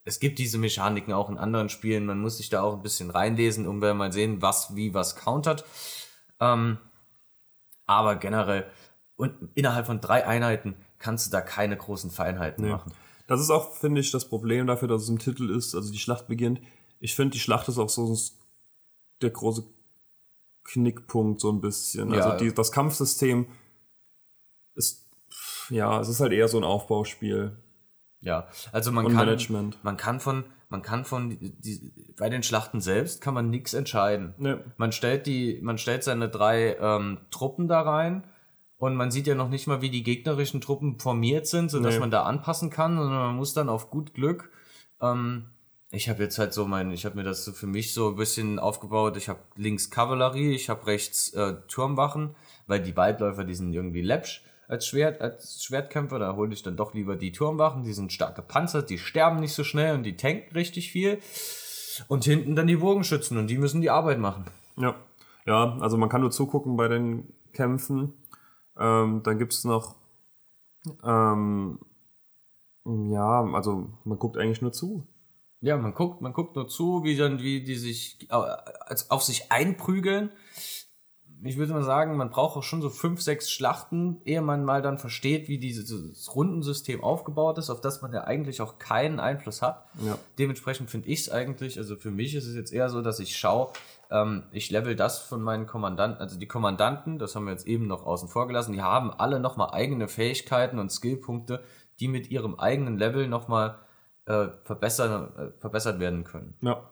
[0.04, 2.06] Es gibt diese Mechaniken auch in anderen Spielen.
[2.06, 5.64] Man muss sich da auch ein bisschen reinlesen, um mal sehen, was wie was countert.
[6.40, 6.78] Ähm,
[7.86, 8.66] aber generell,
[9.16, 12.70] und innerhalb von drei Einheiten kannst du da keine großen Feinheiten Nee.
[12.70, 12.92] machen.
[13.26, 15.98] Das ist auch, finde ich, das Problem dafür, dass es im Titel ist, also die
[15.98, 16.60] Schlacht beginnt.
[17.00, 18.16] Ich finde, die Schlacht ist auch so
[19.20, 19.64] der große
[20.64, 22.12] Knickpunkt so ein bisschen.
[22.12, 22.22] Ja.
[22.24, 23.46] Also die, das Kampfsystem
[24.74, 25.07] ist,
[25.70, 27.56] ja, es ist halt eher so ein Aufbauspiel
[28.20, 29.78] Ja, also man und kann, Management.
[29.82, 34.34] man kann von, man kann von, die, bei den Schlachten selbst kann man nichts entscheiden.
[34.38, 34.64] Ne.
[34.76, 38.24] Man stellt die, man stellt seine drei ähm, Truppen da rein
[38.76, 42.00] und man sieht ja noch nicht mal, wie die gegnerischen Truppen formiert sind, sodass Nee.
[42.00, 44.50] man da anpassen kann, sondern man muss dann auf gut Glück.
[45.00, 45.46] Ähm,
[45.90, 48.16] ich habe jetzt halt so mein, ich habe mir das so für mich so ein
[48.16, 49.16] bisschen aufgebaut.
[49.16, 52.34] Ich habe links Kavallerie, ich habe rechts äh, Turmwachen,
[52.66, 56.18] weil die Waldläufer, die sind irgendwie läppsch als Schwert, als Schwertkämpfer.
[56.18, 59.54] Da hole ich dann doch lieber die Turmwachen, die sind stark gepanzert, die sterben nicht
[59.54, 61.18] so schnell und die tanken richtig viel.
[62.06, 64.44] Und hinten dann die Bogenschützen und die müssen die Arbeit machen.
[64.76, 64.94] Ja.
[65.46, 68.12] Ja, also man kann nur zugucken bei den Kämpfen.
[68.78, 69.96] Ähm, dann gibt es noch,
[71.02, 71.80] ähm,
[72.84, 75.06] ja, also man guckt eigentlich nur zu.
[75.60, 79.50] Ja, man guckt, man guckt nur zu, wie dann, wie die sich äh, auf sich
[79.50, 80.30] einprügeln.
[81.44, 84.82] Ich würde mal sagen, man braucht auch schon so fünf, sechs Schlachten, ehe man mal
[84.82, 89.62] dann versteht, wie dieses Rundensystem aufgebaut ist, auf das man ja eigentlich auch keinen Einfluss
[89.62, 89.86] hat.
[90.04, 90.18] Ja.
[90.38, 93.36] Dementsprechend finde ich es eigentlich, also für mich ist es jetzt eher so, dass ich
[93.36, 93.70] schaue,
[94.10, 97.86] ähm, ich level das von meinen Kommandanten, also die Kommandanten, das haben wir jetzt eben
[97.86, 101.62] noch außen vor gelassen, die haben alle nochmal eigene Fähigkeiten und Skillpunkte,
[102.00, 103.78] die mit ihrem eigenen Level nochmal
[104.26, 106.54] äh, verbessern, äh, verbessert werden können.
[106.62, 106.82] Ja.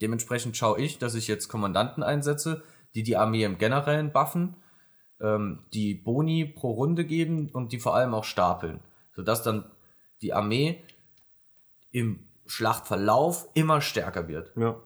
[0.00, 2.62] Dementsprechend schaue ich, dass ich jetzt Kommandanten einsetze,
[2.94, 4.56] die die Armee im Generellen buffen,
[5.20, 8.80] ähm, die Boni pro Runde geben und die vor allem auch stapeln,
[9.14, 9.70] sodass dann
[10.22, 10.82] die Armee
[11.90, 14.52] im Schlachtverlauf immer stärker wird.
[14.56, 14.80] Ja.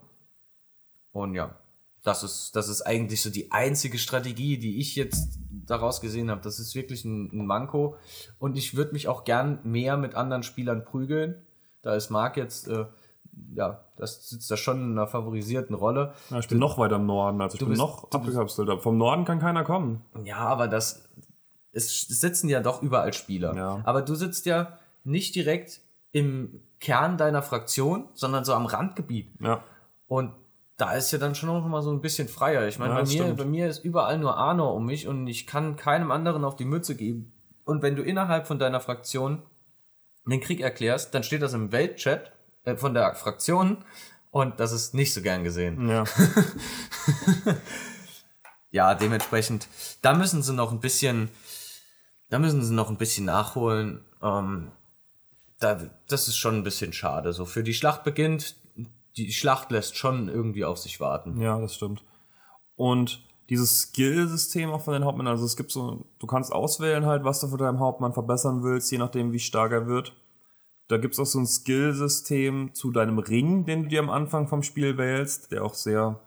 [1.12, 1.56] Und ja,
[2.02, 6.40] das ist, das ist eigentlich so die einzige Strategie, die ich jetzt daraus gesehen habe.
[6.40, 7.96] Das ist wirklich ein, ein Manko.
[8.38, 11.46] Und ich würde mich auch gern mehr mit anderen Spielern prügeln.
[11.82, 12.86] Da ist Marc jetzt, äh,
[13.54, 16.12] ja, das sitzt da schon in einer favorisierten Rolle.
[16.30, 18.82] ja ich bin noch weiter im Norden, also ich bin bist- noch du bist- abgekapselt.
[18.82, 20.02] Vom Norden kann keiner kommen.
[20.24, 21.08] Ja, aber das,
[21.72, 23.54] es sitzen ja doch überall Spieler.
[23.56, 23.80] Ja.
[23.84, 25.80] Aber du sitzt ja nicht direkt
[26.12, 29.28] im Kern deiner Fraktion, sondern so am Randgebiet.
[29.40, 29.62] Ja.
[30.06, 30.32] Und
[30.76, 32.66] da ist ja dann schon noch mal so ein bisschen freier.
[32.66, 33.36] Ich meine, Ja, bei, mir, stimmt.
[33.38, 36.64] bei mir ist überall nur Arnor um mich und ich kann keinem anderen auf die
[36.64, 37.32] Mütze geben.
[37.64, 39.42] Und wenn du innerhalb von deiner Fraktion
[40.26, 42.32] den Krieg erklärst, dann steht das im Weltchat
[42.64, 43.84] äh, von der Fraktion
[44.30, 45.88] und das ist nicht so gern gesehen.
[45.88, 46.04] Ja.
[48.72, 49.68] Ja, dementsprechend,
[50.00, 51.28] da müssen sie noch ein bisschen,
[52.30, 54.02] da müssen sie noch ein bisschen nachholen.
[54.22, 54.72] Ähm,
[55.60, 57.34] da, das ist schon ein bisschen schade.
[57.34, 58.56] So für die Schlacht beginnt,
[59.18, 61.38] die Schlacht lässt schon irgendwie auf sich warten.
[61.38, 62.02] Ja, das stimmt.
[62.74, 67.24] Und dieses Skill-System auch von den Hauptmännern, also es gibt so, du kannst auswählen halt,
[67.24, 70.14] was du für deinem Hauptmann verbessern willst, je nachdem, wie stark er wird.
[70.92, 74.46] Da gibt es auch so ein Skill-System zu deinem Ring, den du dir am Anfang
[74.46, 76.20] vom Spiel wählst, der auch sehr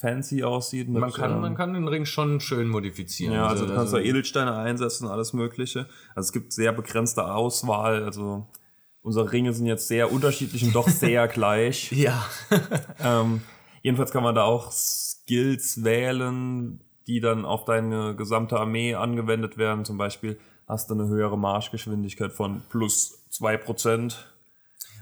[0.00, 0.88] fancy aussieht.
[0.88, 3.34] Mit, Man kann, ähm, man kann den Ring schon schön modifizieren.
[3.34, 5.86] Ja, also du kannst da Edelsteine einsetzen, alles Mögliche.
[6.16, 8.02] Also es gibt sehr begrenzte Auswahl.
[8.02, 8.48] Also
[9.00, 11.92] unsere Ringe sind jetzt sehr unterschiedlich und doch sehr gleich.
[11.92, 12.26] ja.
[12.98, 13.42] Ähm,
[13.82, 19.84] jedenfalls kann man da auch Skills wählen, die dann auf deine gesamte Armee angewendet werden.
[19.84, 24.14] Zum Beispiel hast du eine höhere Marschgeschwindigkeit von plus 2%.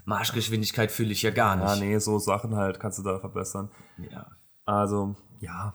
[0.05, 1.81] Marschgeschwindigkeit fühle ich ja gar Ah, nicht.
[1.83, 3.71] nee, so Sachen halt kannst du da verbessern.
[4.11, 4.27] Ja.
[4.65, 5.73] Also, ja.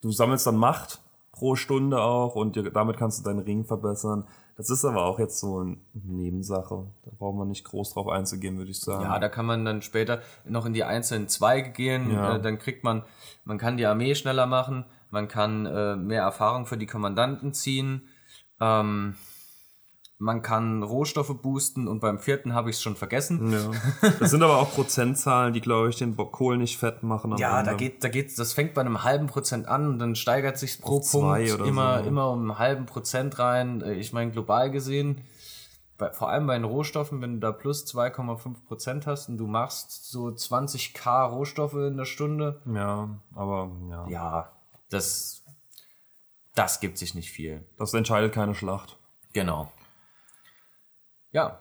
[0.00, 1.00] Du sammelst dann Macht
[1.32, 4.26] pro Stunde auch und dir, damit kannst du deinen Ring verbessern.
[4.56, 6.86] Das ist aber auch jetzt so eine Nebensache.
[7.04, 9.04] Da braucht man nicht groß drauf einzugehen, würde ich sagen.
[9.04, 12.10] Ja, da kann man dann später noch in die einzelnen Zweige gehen.
[12.10, 12.36] Ja.
[12.36, 13.04] Äh, dann kriegt man,
[13.44, 18.02] man kann die Armee schneller machen, man kann äh, mehr Erfahrung für die Kommandanten ziehen,
[18.60, 19.14] ähm,
[20.18, 23.52] man kann Rohstoffe boosten und beim vierten habe ich es schon vergessen.
[23.52, 23.70] Ja.
[24.20, 27.34] Das sind aber auch Prozentzahlen, die, glaube ich, den Kohl nicht fett machen.
[27.38, 27.70] Ja, Ende.
[27.70, 30.78] da geht, da geht, das fängt bei einem halben Prozent an und dann steigert sich
[30.80, 32.04] pro Auf Punkt immer, so.
[32.04, 33.80] immer um einen halben Prozent rein.
[33.80, 35.22] Äh, Ich meine, global gesehen,
[35.96, 39.46] bei, vor allem bei den Rohstoffen, wenn du da plus 2,5 Prozent hast und du
[39.46, 44.06] machst so 20k Rohstoffe in der Stunde, Ja, aber ja.
[44.08, 44.52] ja,
[44.90, 45.39] das,
[46.54, 47.64] das gibt sich nicht viel.
[47.78, 48.98] Das entscheidet keine Schlacht.
[49.32, 49.70] Genau.
[51.32, 51.58] Ja.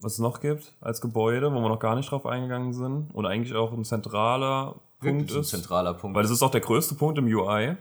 [0.00, 3.26] Was es noch gibt als Gebäude, wo wir noch gar nicht drauf eingegangen sind und
[3.26, 5.50] eigentlich auch ein zentraler Punkt Wirklich ein ist.
[5.50, 6.16] zentraler Punkt.
[6.16, 7.76] Weil das ist auch der größte Punkt im UI.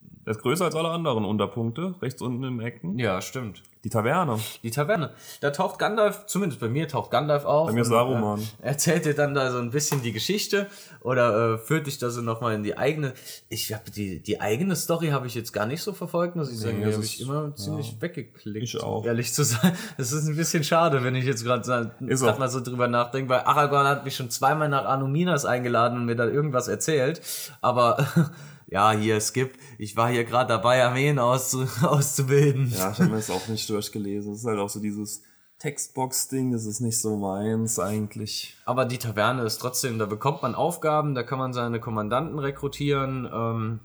[0.00, 2.98] Der ist größer als alle anderen Unterpunkte, rechts unten im Ecken.
[2.98, 3.62] ja, stimmt.
[3.88, 4.38] Die Taverne.
[4.62, 5.14] Die Taverne.
[5.40, 7.68] Da taucht Gandalf, zumindest bei mir taucht Gandalf auf.
[7.68, 8.40] Bei mir ist und, Saruman.
[8.60, 10.66] Äh, erzählt dir dann da so ein bisschen die Geschichte
[11.00, 13.14] oder äh, führt dich da so nochmal in die eigene.
[13.48, 16.58] Ich habe die, die eigene Story habe ich jetzt gar nicht so verfolgt, muss ich
[16.58, 16.80] sagen.
[16.80, 18.62] Die das habe ist- ich immer ziemlich weggeklickt.
[18.62, 19.06] Ich auch.
[19.06, 19.72] Ehrlich zu sein.
[19.96, 23.86] Das ist ein bisschen schade, wenn ich jetzt gerade mal so drüber nachdenke, weil Aragorn
[23.86, 27.22] hat mich schon zweimal nach Anuminas eingeladen und mir da irgendwas erzählt.
[27.62, 28.06] Aber
[28.68, 32.70] ja, hier, Skip, ich war hier gerade dabei, Armeen auszu auszubilden.
[32.70, 34.32] Ja, ich habe mir das auch nicht durchgelesen.
[34.32, 35.22] Das ist halt auch so dieses
[35.58, 38.56] Textbox-Ding, das ist nicht so meins eigentlich.
[38.64, 43.28] Aber die Taverne ist trotzdem, da bekommt man Aufgaben, da kann man seine Kommandanten rekrutieren.
[43.32, 43.80] Ähm,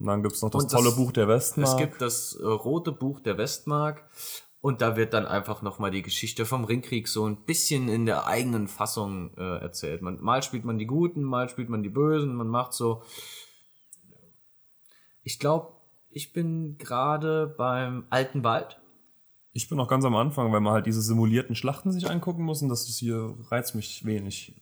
[0.00, 1.68] Und dann gibt's noch das Und das- tolle Buch der Westmark.
[1.68, 4.02] es gibt das äh, rote Buch der Westmark
[4.60, 8.26] und da wird dann einfach nochmal die Geschichte vom Ringkrieg so ein bisschen in der
[8.26, 10.02] eigenen Fassung äh, erzählt.
[10.02, 13.02] Man, mal spielt man die Guten, mal spielt man die Bösen, man macht so.
[15.24, 15.72] Ich glaube,
[16.10, 18.80] ich bin gerade beim Alten Wald.
[19.52, 22.62] Ich bin noch ganz am Anfang, weil man halt diese simulierten Schlachten sich angucken muss
[22.62, 24.54] und das ist hier reizt mich wenig.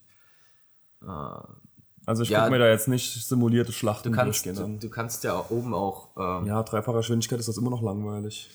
[2.07, 2.31] Also ich.
[2.31, 4.81] Ja, gucke mir da jetzt nicht simulierte Schlachten Du kannst, durchgehen du, an.
[4.81, 8.49] du kannst ja oben auch ähm, Ja, dreifacher Geschwindigkeit ist das immer noch langweilig.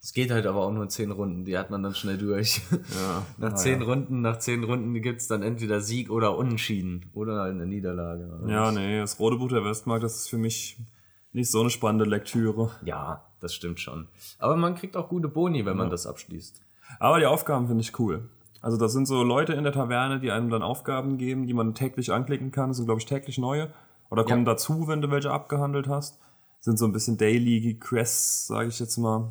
[0.00, 2.60] Es geht halt aber auch nur zehn Runden, die hat man dann schnell durch.
[2.72, 7.66] Ja, nach zehn Runden, nach zehn Runden gibt's dann entweder Sieg oder Unentschieden oder eine
[7.66, 8.28] Niederlage.
[8.46, 10.78] Ja, nee, das rote Buch der Westmark, das ist für mich
[11.32, 12.70] nicht so eine spannende Lektüre.
[12.84, 14.06] Ja, das stimmt schon.
[14.38, 16.60] Aber man kriegt auch gute Boni, wenn man das abschließt.
[17.00, 18.28] Aber die Aufgaben finde ich cool.
[18.60, 21.74] Also das sind so Leute in der Taverne, die einem dann Aufgaben geben, die man
[21.74, 22.70] täglich anklicken kann.
[22.70, 23.70] Das sind, glaube ich, täglich neue.
[24.10, 24.52] Oder kommen Ja.
[24.52, 26.18] dazu, wenn du welche abgehandelt hast.
[26.60, 29.30] Sind so ein bisschen Daily Quests, sage ich jetzt mal.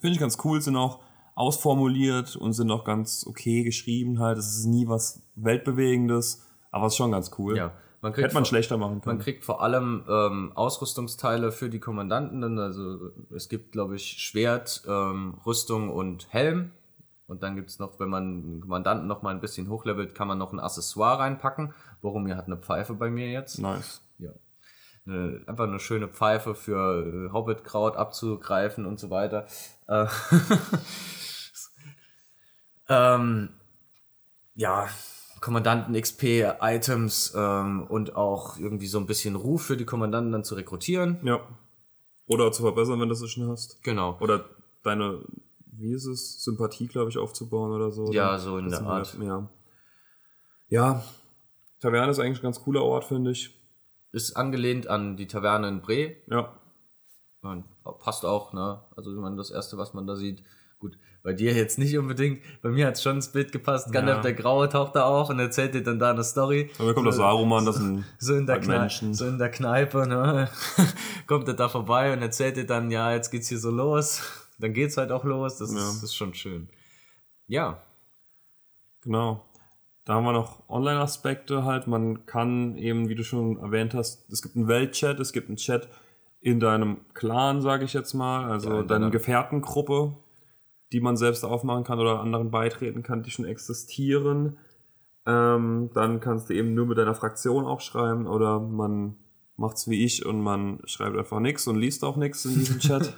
[0.00, 1.00] Finde ich ganz cool, sind auch
[1.34, 4.38] ausformuliert und sind auch ganz okay geschrieben halt.
[4.38, 7.56] Es ist nie was Weltbewegendes, aber es ist schon ganz cool.
[7.56, 9.18] Ja, man kriegt, Hätte man vor, schlechter machen man können.
[9.18, 12.58] kriegt vor allem ähm, Ausrüstungsteile für die Kommandanten.
[12.58, 16.70] Also es gibt, glaube ich, Schwert, ähm, Rüstung und Helm.
[17.26, 20.36] Und dann gibt's noch, wenn man den Kommandanten noch mal ein bisschen hochlevelt, kann man
[20.36, 21.72] noch ein Accessoire reinpacken.
[22.02, 23.58] Boromir hat eine Pfeife bei mir jetzt.
[23.58, 24.02] Nice.
[25.06, 29.46] Eine, einfach eine schöne Pfeife für äh, Hobbitkraut abzugreifen und so weiter.
[29.86, 30.06] Äh,
[32.88, 33.50] ähm,
[34.54, 34.88] ja,
[35.40, 40.44] Kommandanten XP, Items ähm, und auch irgendwie so ein bisschen Ruf für die Kommandanten dann
[40.44, 41.18] zu rekrutieren.
[41.22, 41.40] Ja.
[42.26, 43.82] Oder zu verbessern, wenn du es schon hast.
[43.82, 44.16] Genau.
[44.20, 44.46] Oder
[44.82, 45.20] deine,
[45.66, 48.10] wie ist es, Sympathie, glaube ich, aufzubauen oder so.
[48.12, 48.38] Ja, oder?
[48.38, 49.12] so in Das der Art.
[49.14, 49.48] halt- Ja.
[50.68, 51.04] ja,
[51.80, 53.54] Taverne ist eigentlich ein ganz cooler Ort, finde ich.
[54.14, 56.14] Ist angelehnt an die Taverne in Bre.
[56.30, 56.52] Ja.
[57.42, 57.64] Man,
[58.00, 58.80] passt auch, ne?
[58.96, 60.42] Also ich meine, das erste, was man da sieht.
[60.78, 62.40] Gut, bei dir jetzt nicht unbedingt.
[62.62, 63.92] Bei mir hat schon ins Bild gepasst.
[63.92, 64.22] Gandalf Ja.
[64.22, 66.70] der Graue taucht da auf und erzählt dir dann da eine Story.
[66.78, 69.50] Und dann kommt das Saruman, das sind so in der, halt Kneipe, so in der
[69.50, 70.48] Kneipe, ne?
[71.26, 74.22] kommt er da vorbei und erzählt dir dann, ja, jetzt geht's hier so los.
[74.60, 75.58] Dann geht's halt auch los.
[75.58, 75.78] Das, Ja.
[75.78, 76.68] ist, das ist schon schön.
[77.48, 77.82] Ja,
[79.02, 79.44] Genau.
[80.04, 81.86] Da haben wir noch Online-Aspekte halt.
[81.86, 85.56] Man kann eben, wie du schon erwähnt hast, es gibt einen Weltchat, es gibt einen
[85.56, 85.88] Chat
[86.40, 90.14] in deinem Clan, sage ich jetzt mal, also Ja, in deine deiner- Gefährtengruppe,
[90.92, 94.58] die man selbst aufmachen kann oder anderen beitreten kann, die schon existieren.
[95.26, 99.16] Ähm, dann kannst du eben nur mit deiner Fraktion auch schreiben oder man
[99.56, 103.14] macht's wie ich und man schreibt einfach nichts und liest auch nichts in diesem Chat.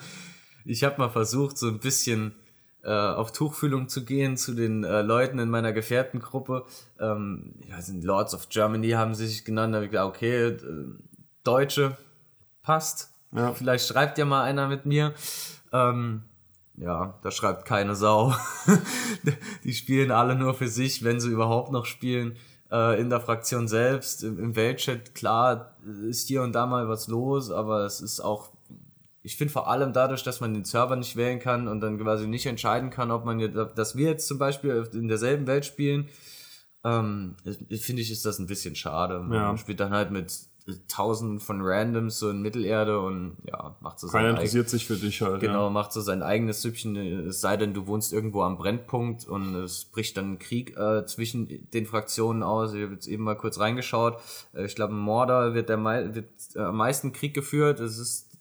[0.65, 2.37] ich habe mal versucht, so ein bisschen
[2.87, 6.65] äh, auf Tuchfühlung zu gehen zu den äh, Leuten in meiner Gefährtengruppe.
[7.01, 9.75] Ähm, ja, sind Lords of Germany haben sie sich genannt.
[9.75, 10.59] Da habe ich gedacht, okay, äh,
[11.43, 11.97] Deutsche
[12.63, 13.11] passt.
[13.33, 13.53] Ja.
[13.53, 15.15] Vielleicht schreibt ja mal einer mit mir.
[15.73, 16.23] Ähm,
[16.77, 18.33] ja, da schreibt keine Sau.
[19.65, 22.37] Die spielen alle nur für sich, wenn sie überhaupt noch spielen.
[22.71, 25.77] Äh, in der Fraktion selbst, im, im Weltchat, klar,
[26.09, 28.51] ist hier und da mal was los, aber es ist auch
[29.27, 32.29] ich finde vor allem dadurch, dass man den Server nicht wählen kann und dann quasi
[32.29, 36.09] nicht entscheiden kann, ob man jetzt, dass wir jetzt zum Beispiel in derselben Welt spielen,
[36.85, 39.19] ähm, finde ich, ist das ein bisschen schade.
[39.19, 39.57] Man Ja.
[39.57, 40.33] spielt dann halt mit
[40.89, 44.97] tausenden von Randoms so in Mittelerde und ja, macht so Keiner sein interessiert sich für
[44.97, 45.41] dich halt.
[45.41, 45.71] Genau, Ja.
[45.71, 46.97] macht so sein eigenes Süppchen,
[47.29, 51.69] es sei denn, du wohnst irgendwo am Brennpunkt und es bricht dann Krieg äh, zwischen
[51.73, 52.75] den Fraktionen aus.
[52.75, 54.19] Ich habe jetzt eben mal kurz reingeschaut.
[54.55, 57.79] Äh, ich glaube, Mordor wird, der mei wird äh, am meisten Krieg geführt.
[57.81, 58.36] Es ist,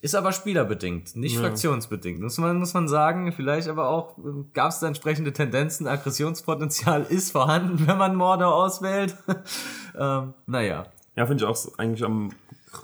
[0.00, 2.20] ist aber spielerbedingt, nicht fraktionsbedingt.
[2.20, 3.32] Muss man, muss man sagen.
[3.32, 4.16] Vielleicht aber auch
[4.52, 5.86] gab es da entsprechende Tendenzen.
[5.86, 9.16] Aggressionspotenzial ist vorhanden, wenn man Mordor auswählt.
[9.98, 10.86] ähm, naja.
[11.16, 12.30] Ja, finde ich auch eigentlich am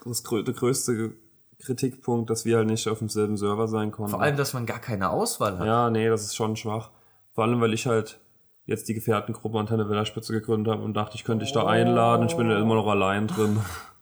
[0.04, 1.12] das grö der größte
[1.60, 4.10] Kritikpunkt, dass wir halt nicht auf demselben Server sein konnten.
[4.10, 5.66] Vor allem, dass man gar keine Auswahl hat.
[5.66, 6.90] Ja, nee, das ist schon schwach.
[7.32, 8.18] Vor allem, weil ich halt
[8.66, 12.30] jetzt die Gefährtengruppe Antenne Wellerspitze gegründet habe und dachte, ich könnte dich da einladen und
[12.30, 13.60] ich bin da immer noch allein drin.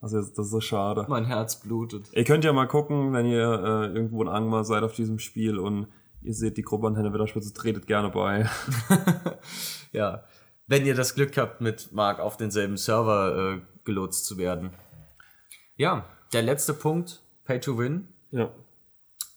[0.00, 1.06] Also das ist so schade.
[1.08, 2.08] Mein Herz blutet.
[2.12, 5.58] Ihr könnt ja mal gucken, wenn ihr äh, irgendwo in Angmar seid auf diesem Spiel
[5.58, 5.88] und
[6.22, 8.48] ihr seht die Gruppe Antenne Wellerspitze, tretet gerne bei.
[9.92, 10.24] ja,
[10.66, 14.70] wenn ihr das Glück habt, mit Marc auf denselben Server äh, gelotst zu werden.
[15.76, 18.08] Ja, der letzte Punkt, Pay to Win.
[18.30, 18.50] Ja.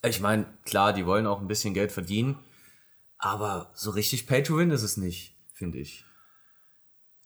[0.04, 2.38] Ich meine, klar, die wollen auch ein bisschen Geld verdienen,
[3.18, 6.06] aber so richtig Pay to Win ist es nicht, finde ich.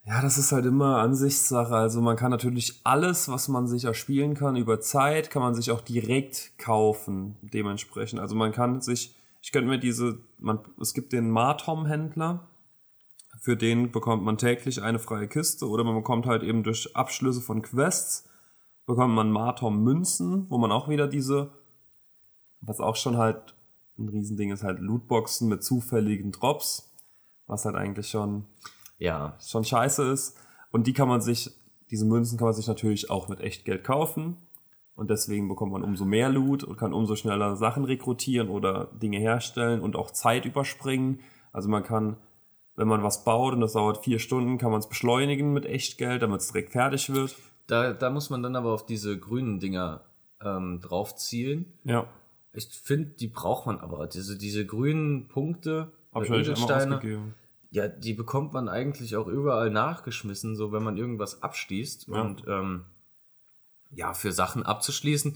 [0.05, 1.75] Ja, das ist halt immer Ansichtssache.
[1.75, 5.71] Also man kann natürlich alles, was man sich erspielen kann über Zeit, kann man sich
[5.71, 8.19] auch direkt kaufen, dementsprechend.
[8.19, 12.45] Also man kann sich, ich könnte mir diese, man, es gibt den Martom-Händler,
[13.39, 17.41] für den bekommt man täglich eine freie Kiste oder man bekommt halt eben durch Abschlüsse
[17.41, 18.27] von Quests,
[18.85, 21.51] bekommt man Martom-Münzen, wo man auch wieder diese,
[22.59, 23.55] was auch schon halt
[23.97, 26.91] ein Riesending ist, halt Lootboxen mit zufälligen Drops,
[27.47, 28.45] was halt eigentlich schon
[29.03, 30.37] Ja, schon scheiße ist.
[30.71, 31.51] Und die kann man sich,
[31.91, 34.37] diese Münzen kann man sich natürlich auch mit Echtgeld kaufen.
[34.95, 39.19] Und deswegen bekommt man umso mehr Loot und kann umso schneller Sachen rekrutieren oder Dinge
[39.19, 41.19] herstellen und auch Zeit überspringen.
[41.51, 42.15] Also man kann,
[42.77, 46.21] wenn man was baut und das dauert vier Stunden, kann man es beschleunigen mit Echtgeld,
[46.21, 47.35] damit es direkt fertig wird.
[47.67, 49.99] da, da muss man dann aber auf diese grünen Dinger
[50.41, 51.73] ähm, drauf zielen.
[51.83, 52.07] Ja.
[52.53, 54.07] Ich finde, die braucht man aber.
[54.07, 57.33] Diese, diese grünen Punkte, Hab äh, ich Edelsteine.
[57.73, 62.07] Ja, die bekommt man eigentlich auch überall nachgeschmissen, so wenn man irgendwas abschließt.
[62.07, 62.21] Ja.
[62.21, 62.85] Und ähm,
[63.89, 65.35] ja, für Sachen abzuschließen,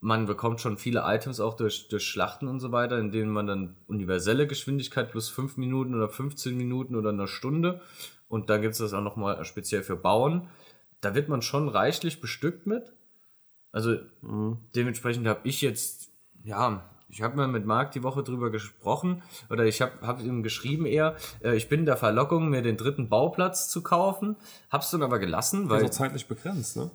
[0.00, 3.46] man bekommt schon viele Items auch durch, durch Schlachten und so weiter, in denen man
[3.46, 7.80] dann universelle Geschwindigkeit plus 5 Minuten oder 15 Minuten oder eine Stunde.
[8.26, 10.48] Und da gibt es das auch nochmal speziell für Bauen.
[11.00, 12.92] Da wird man schon reichlich bestückt mit.
[13.70, 14.58] Also Mhm.
[14.74, 16.10] dementsprechend habe ich jetzt,
[16.42, 20.42] ja, ich habe mal mit Marc die Woche drüber gesprochen oder ich habe hab ihm
[20.42, 24.36] geschrieben eher, äh, ich bin der Verlockung, mir den dritten Bauplatz zu kaufen,
[24.70, 26.90] hab's dann aber gelassen, Weil weil so zeitlich begrenzt, ne?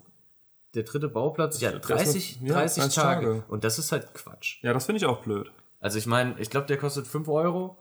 [0.75, 3.25] der dritte Bauplatz, ja, das ist 30, noch- ja, 30 30 Tage.
[3.25, 3.43] Tage.
[3.47, 4.63] Und das ist halt Quatsch.
[4.63, 5.51] Ja, das finde ich auch blöd.
[5.79, 7.77] Also ich meine, ich glaube, der kostet 5 Euro,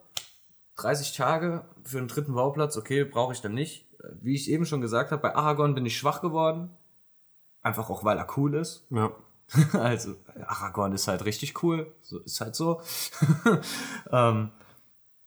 [0.76, 3.86] 30 Tage für einen dritten Bauplatz, okay, brauche ich dann nicht.
[4.20, 6.70] Wie ich eben schon gesagt habe, bei Aragon bin ich schwach geworden.
[7.62, 8.84] Einfach auch, weil er cool ist.
[8.90, 9.12] Ja.
[9.72, 10.14] Also,
[10.46, 11.92] Aragorn ist halt richtig cool.
[12.02, 12.80] So, ist halt so.
[14.12, 14.50] ähm,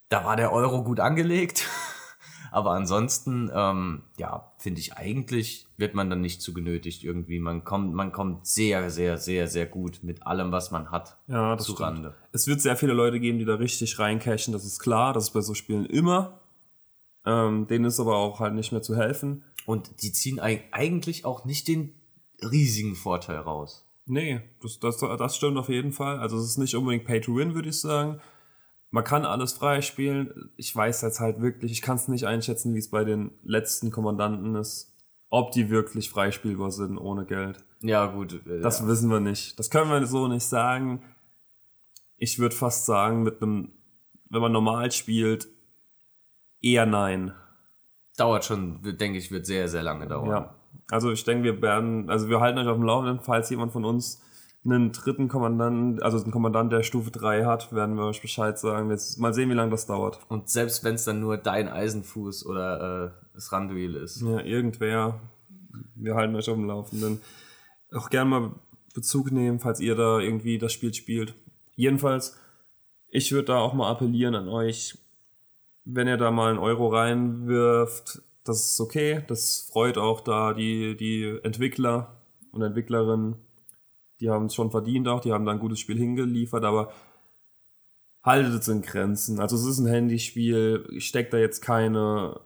[0.10, 1.66] da war der Euro gut angelegt.
[2.52, 7.40] Aber ansonsten, ähm, ja, finde ich eigentlich, wird man dann nicht zu genötigt irgendwie.
[7.40, 11.56] Man kommt, man kommt sehr, sehr, sehr, sehr gut mit allem, was man hat, Ja,
[11.58, 11.90] das zu stimmt.
[11.90, 12.16] Rande.
[12.32, 15.32] Es wird sehr viele Leute geben, die da richtig reincashen, das ist klar, das ist
[15.32, 16.40] bei so Spielen immer.
[17.26, 19.44] Ähm, denen ist aber auch halt nicht mehr zu helfen.
[19.66, 21.94] Und die ziehen eig- eigentlich auch nicht den
[22.42, 23.85] riesigen Vorteil raus.
[24.06, 26.20] Nee, das, das, das stimmt auf jeden Fall.
[26.20, 28.22] Also es ist nicht unbedingt Pay to Win, würde ich sagen.
[28.92, 30.52] Man kann alles freispielen.
[30.58, 33.92] Ich weiß jetzt halt wirklich, ich kann es nicht einschätzen, wie es bei den letzten
[33.92, 34.94] Kommandanten ist.
[35.30, 37.66] Ob die wirklich freispielbar sind ohne Geld.
[37.82, 38.42] Ja, gut.
[38.48, 38.88] äh, Das ja.
[38.88, 39.60] wissen wir nicht.
[39.60, 41.04] Das können wir so nicht sagen.
[42.18, 43.72] Ich würde fast sagen, mit einem,
[44.30, 45.48] wenn man normal spielt,
[46.62, 47.34] eher nein.
[48.18, 50.30] dauert schon, denke ich, wird sehr, sehr lange dauern.
[50.30, 50.56] Ja.
[50.90, 53.86] Also ich denke, wir werden, also wir halten euch auf dem Laufenden, falls jemand von
[53.86, 54.22] uns
[54.66, 58.90] einen dritten Kommandanten, also einen Kommandant der Stufe 3 hat, werden wir euch Bescheid sagen.
[58.90, 60.20] Jetzt mal sehen, wie lange das dauert.
[60.28, 64.22] Und selbst wenn es dann nur dein Eisenfuß oder äh, das Randuil ist.
[64.22, 65.20] Ja, irgendwer.
[65.96, 67.22] Wir halten euch auf dem Laufenden.
[67.94, 68.52] Auch gerne mal
[68.94, 71.36] Bezug nehmen, falls ihr da irgendwie das Spiel spielt.
[71.76, 72.38] Jedenfalls,
[73.10, 74.98] ich würde da auch mal appellieren an euch,
[75.84, 79.24] wenn ihr da mal einen Euro reinwirft, das ist okay.
[79.28, 82.22] Das freut auch da die, die Entwickler
[82.52, 83.36] und Entwicklerinnen.
[84.22, 86.94] Die haben es schon verdient auch, die haben da ein gutes Spiel hingeliefert, aber
[88.24, 89.40] haltet es in Grenzen.
[89.42, 92.40] Also es ist ein Handyspiel, steckt da jetzt keine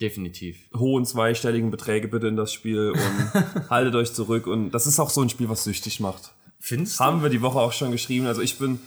[0.00, 0.58] Definitiv.
[0.76, 4.46] hohen zweistelligen Beträge bitte in das Spiel und haltet euch zurück.
[4.46, 6.32] Und das ist auch so ein Spiel, was süchtig macht.
[6.58, 7.04] Findest du?
[7.04, 8.26] Haben wir die Woche auch schon geschrieben.
[8.26, 8.80] Also ich bin,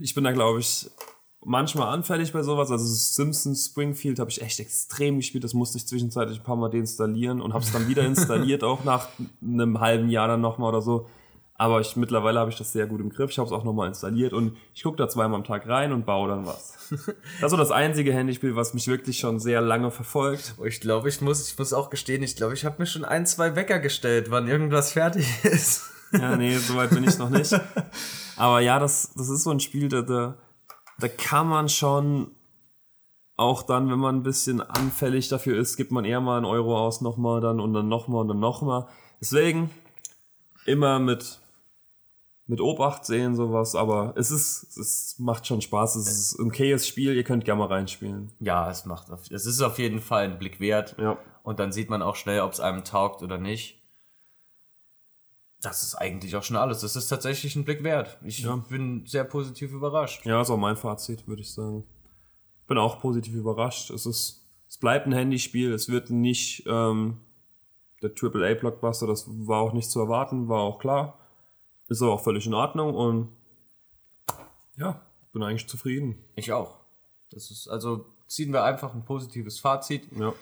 [0.00, 0.90] ich bin da glaube ich
[1.44, 2.70] manchmal anfällig bei sowas.
[2.70, 5.44] Also Simpsons Springfield habe ich echt extrem gespielt.
[5.44, 8.84] Das musste ich zwischenzeitlich ein paar Mal deinstallieren und habe es dann wieder installiert, auch
[8.84, 9.08] nach
[9.42, 11.06] einem halben Jahr dann nochmal oder so.
[11.54, 13.30] Aber ich, mittlerweile habe ich das sehr gut im Griff.
[13.30, 16.06] Ich habe es auch nochmal installiert und ich gucke da zweimal am Tag rein und
[16.06, 16.76] baue dann was.
[17.40, 20.54] Das ist so das einzige Handyspiel, was mich wirklich schon sehr lange verfolgt.
[20.58, 23.04] Oh, Ich glaube, ich muss, ich muss auch gestehen, ich glaube, ich habe mir schon
[23.04, 25.84] ein, zwei Wecker gestellt, wann irgendwas fertig ist.
[26.12, 27.54] Ja, nee, soweit bin ich noch nicht.
[28.36, 30.34] Aber ja, das, das ist so ein Spiel, da, da,
[31.02, 32.30] da kann man schon
[33.36, 36.78] auch dann, wenn man ein bisschen anfällig dafür ist, gibt man eher mal einen Euro
[36.78, 38.86] aus nochmal dann und dann nochmal und dann nochmal.
[39.18, 39.70] Deswegen
[40.66, 41.40] immer mit,
[42.46, 45.96] mit Obacht sehen, sowas, aber es ist, es macht schon Spaß.
[45.96, 48.30] Es ist ein okayes Spiel, ihr könnt gerne mal reinspielen.
[48.40, 50.96] Ja, es macht, es ist auf jeden Fall ein Blick wert.
[50.98, 51.16] Ja.
[51.42, 53.79] Und dann sieht man auch schnell, ob es einem taugt oder nicht.
[55.62, 56.80] Das ist eigentlich auch schon alles.
[56.80, 58.18] Das ist tatsächlich ein Blick wert.
[58.24, 58.56] Ich Ja.
[58.56, 60.24] bin sehr positiv überrascht.
[60.24, 61.84] Ja, ist auch mein Fazit, würde ich sagen.
[62.66, 63.90] Bin auch positiv überrascht.
[63.90, 65.72] Es ist, es bleibt ein Handyspiel.
[65.72, 67.18] Es wird nicht ähm,
[68.02, 69.06] der AAA-Blockbuster.
[69.06, 71.18] Das war auch nicht zu erwarten, war auch klar.
[71.88, 73.28] Ist aber auch völlig in Ordnung und
[74.76, 75.00] ja,
[75.32, 76.24] bin eigentlich zufrieden.
[76.36, 76.78] Ich auch.
[77.32, 80.32] Das ist, also ziehen wir einfach ein positives Fazit Ja,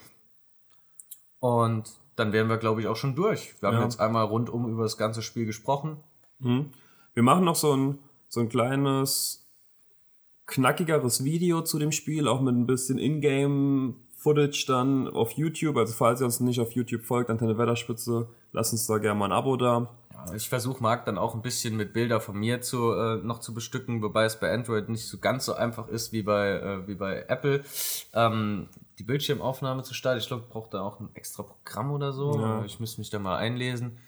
[1.40, 3.54] und dann wären wir, glaube ich, auch schon durch.
[3.60, 3.82] Wir haben Ja.
[3.84, 5.98] jetzt einmal rundum über das ganze Spiel gesprochen.
[6.40, 7.98] wir machen noch so ein,
[8.28, 9.48] so ein kleines,
[10.46, 15.76] knackigeres Video zu dem Spiel, auch mit ein bisschen Ingame-Footage dann auf YouTube.
[15.76, 19.26] Also falls ihr uns nicht auf YouTube folgt, Antenne Wetterspitze, lasst uns da gerne mal
[19.26, 19.90] ein Abo da.
[20.26, 23.38] Ja, Ich versuche Marc dann auch ein bisschen mit Bilder von mir zu, äh, noch
[23.40, 26.88] zu bestücken, wobei es bei Android nicht so ganz so einfach ist wie bei, äh,
[26.88, 27.62] wie bei Apple.
[28.12, 32.36] Ähm, die Bildschirmaufnahme zu starten, ich glaube, braucht da auch ein extra Programm oder so.
[32.36, 32.64] Ja.
[32.64, 33.98] Ich müsste mich da mal einlesen.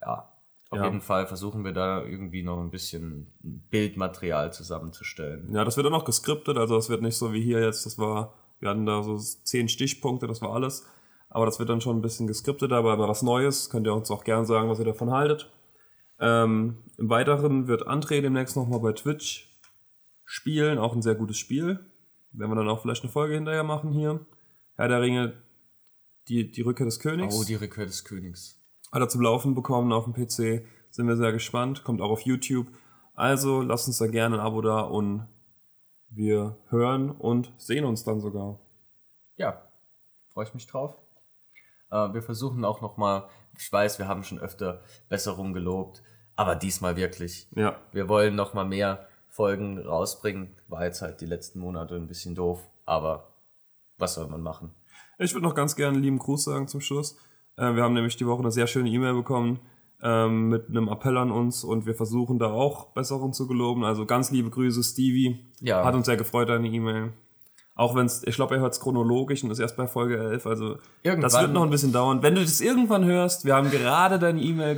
[0.00, 0.32] Ja,
[0.70, 0.84] auf Ja.
[0.84, 5.52] jeden Fall versuchen wir da irgendwie noch ein bisschen Bildmaterial zusammenzustellen.
[5.52, 7.98] Ja, das wird dann auch geskriptet, also das wird nicht so wie hier jetzt, das
[7.98, 10.86] war, wir hatten da so zehn Stichpunkte, das war alles.
[11.34, 14.10] Aber das wird dann schon ein bisschen geskriptet, aber mal was Neues, könnt ihr uns
[14.10, 15.50] auch gerne sagen, was ihr davon haltet.
[16.20, 19.58] Ähm, Im Weiteren wird André demnächst nochmal bei Twitch
[20.26, 21.80] spielen, auch ein sehr gutes Spiel.
[22.32, 24.26] Werden wir dann auch vielleicht eine Folge hinterher machen hier.
[24.74, 25.42] Herr der Ringe,
[26.28, 27.34] die, die Rückkehr des Königs.
[27.34, 28.62] Oh, die Rückkehr des Königs.
[28.92, 30.66] Hat er zum Laufen bekommen auf dem PC.
[30.90, 31.82] Sind wir sehr gespannt.
[31.82, 32.66] Kommt auch auf YouTube.
[33.14, 35.26] Also lasst uns da gerne ein Abo da und
[36.10, 38.60] wir hören und sehen uns dann sogar.
[39.36, 39.62] Ja,
[40.28, 40.94] freue ich mich drauf.
[41.92, 46.02] Äh, wir versuchen auch noch mal, ich weiß, wir haben schon öfter Besserung gelobt,
[46.34, 47.46] aber diesmal wirklich.
[47.54, 50.56] Ja, Wir wollen noch mal mehr Folgen rausbringen.
[50.68, 53.34] War jetzt halt die letzten Monate ein bisschen doof, aber
[53.98, 54.74] was soll man machen?
[55.18, 57.16] ich würde noch ganz gerne einen lieben Gruß sagen zum Schluss.
[57.56, 59.60] Äh, wir haben nämlich die Woche eine sehr schöne E-Mail bekommen
[60.02, 63.84] ähm, mit einem Appell an uns und wir versuchen da auch Besserung zu geloben.
[63.84, 65.46] Also ganz liebe Grüße, Stevie.
[65.60, 65.84] Ja.
[65.84, 67.12] Hat uns sehr gefreut, deine E-Mail.
[67.74, 70.46] Auch wenn es, ich glaube, er hört es chronologisch und ist erst bei Folge 11.
[70.46, 72.22] Also das Irgendwann- wird noch ein bisschen dauern.
[72.22, 74.74] Wenn du das irgendwann hörst, wir haben gerade deine E-Mail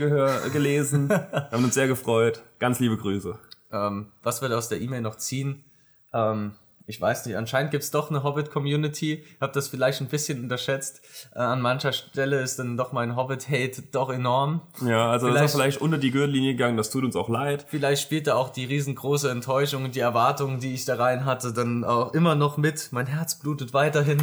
[0.53, 2.43] gelesen, wir haben uns sehr gefreut.
[2.61, 3.37] Ganz liebe Grüße.
[3.73, 5.65] Ähm, was wir aus der E-Mail noch ziehen?
[6.13, 6.53] Ähm,
[6.87, 9.25] ich weiß nicht, anscheinend gibt es doch eine Hobbit-Community.
[9.41, 11.01] Hab das vielleicht ein bisschen unterschätzt.
[11.35, 14.61] Äh, an mancher Stelle ist dann doch mein Hobbit-Hate doch enorm.
[14.85, 17.65] Ja, also das ist vielleicht unter die Gürtellinie gegangen, das tut uns auch leid.
[17.69, 21.55] Vielleicht spielt da auch die riesengroße Enttäuschung und die Erwartungen, die ich da rein hatte,
[21.55, 22.89] dann auch immer noch mit.
[22.93, 24.23] Mein Herz blutet weiterhin.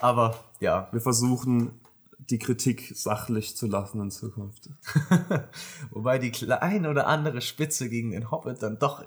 [0.00, 1.80] Aber ja, Wir versuchen,
[2.18, 4.68] die Kritik sachlich zu lassen in Zukunft.
[5.90, 9.04] wobei die kleine oder andere Spitze gegen den Hobbit dann doch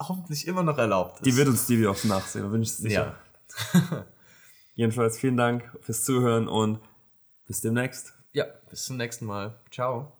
[0.00, 1.26] hoffentlich immer noch erlaubt ist.
[1.26, 3.16] Die wird uns Stevie auch nachsehen, da bin ich sicher.
[3.72, 4.06] ja.
[4.74, 6.80] Jedenfalls vielen Dank fürs Zuhören und
[7.46, 8.14] bis demnächst.
[8.32, 9.60] ja, bis zum nächsten Mal.
[9.70, 10.19] Ciao.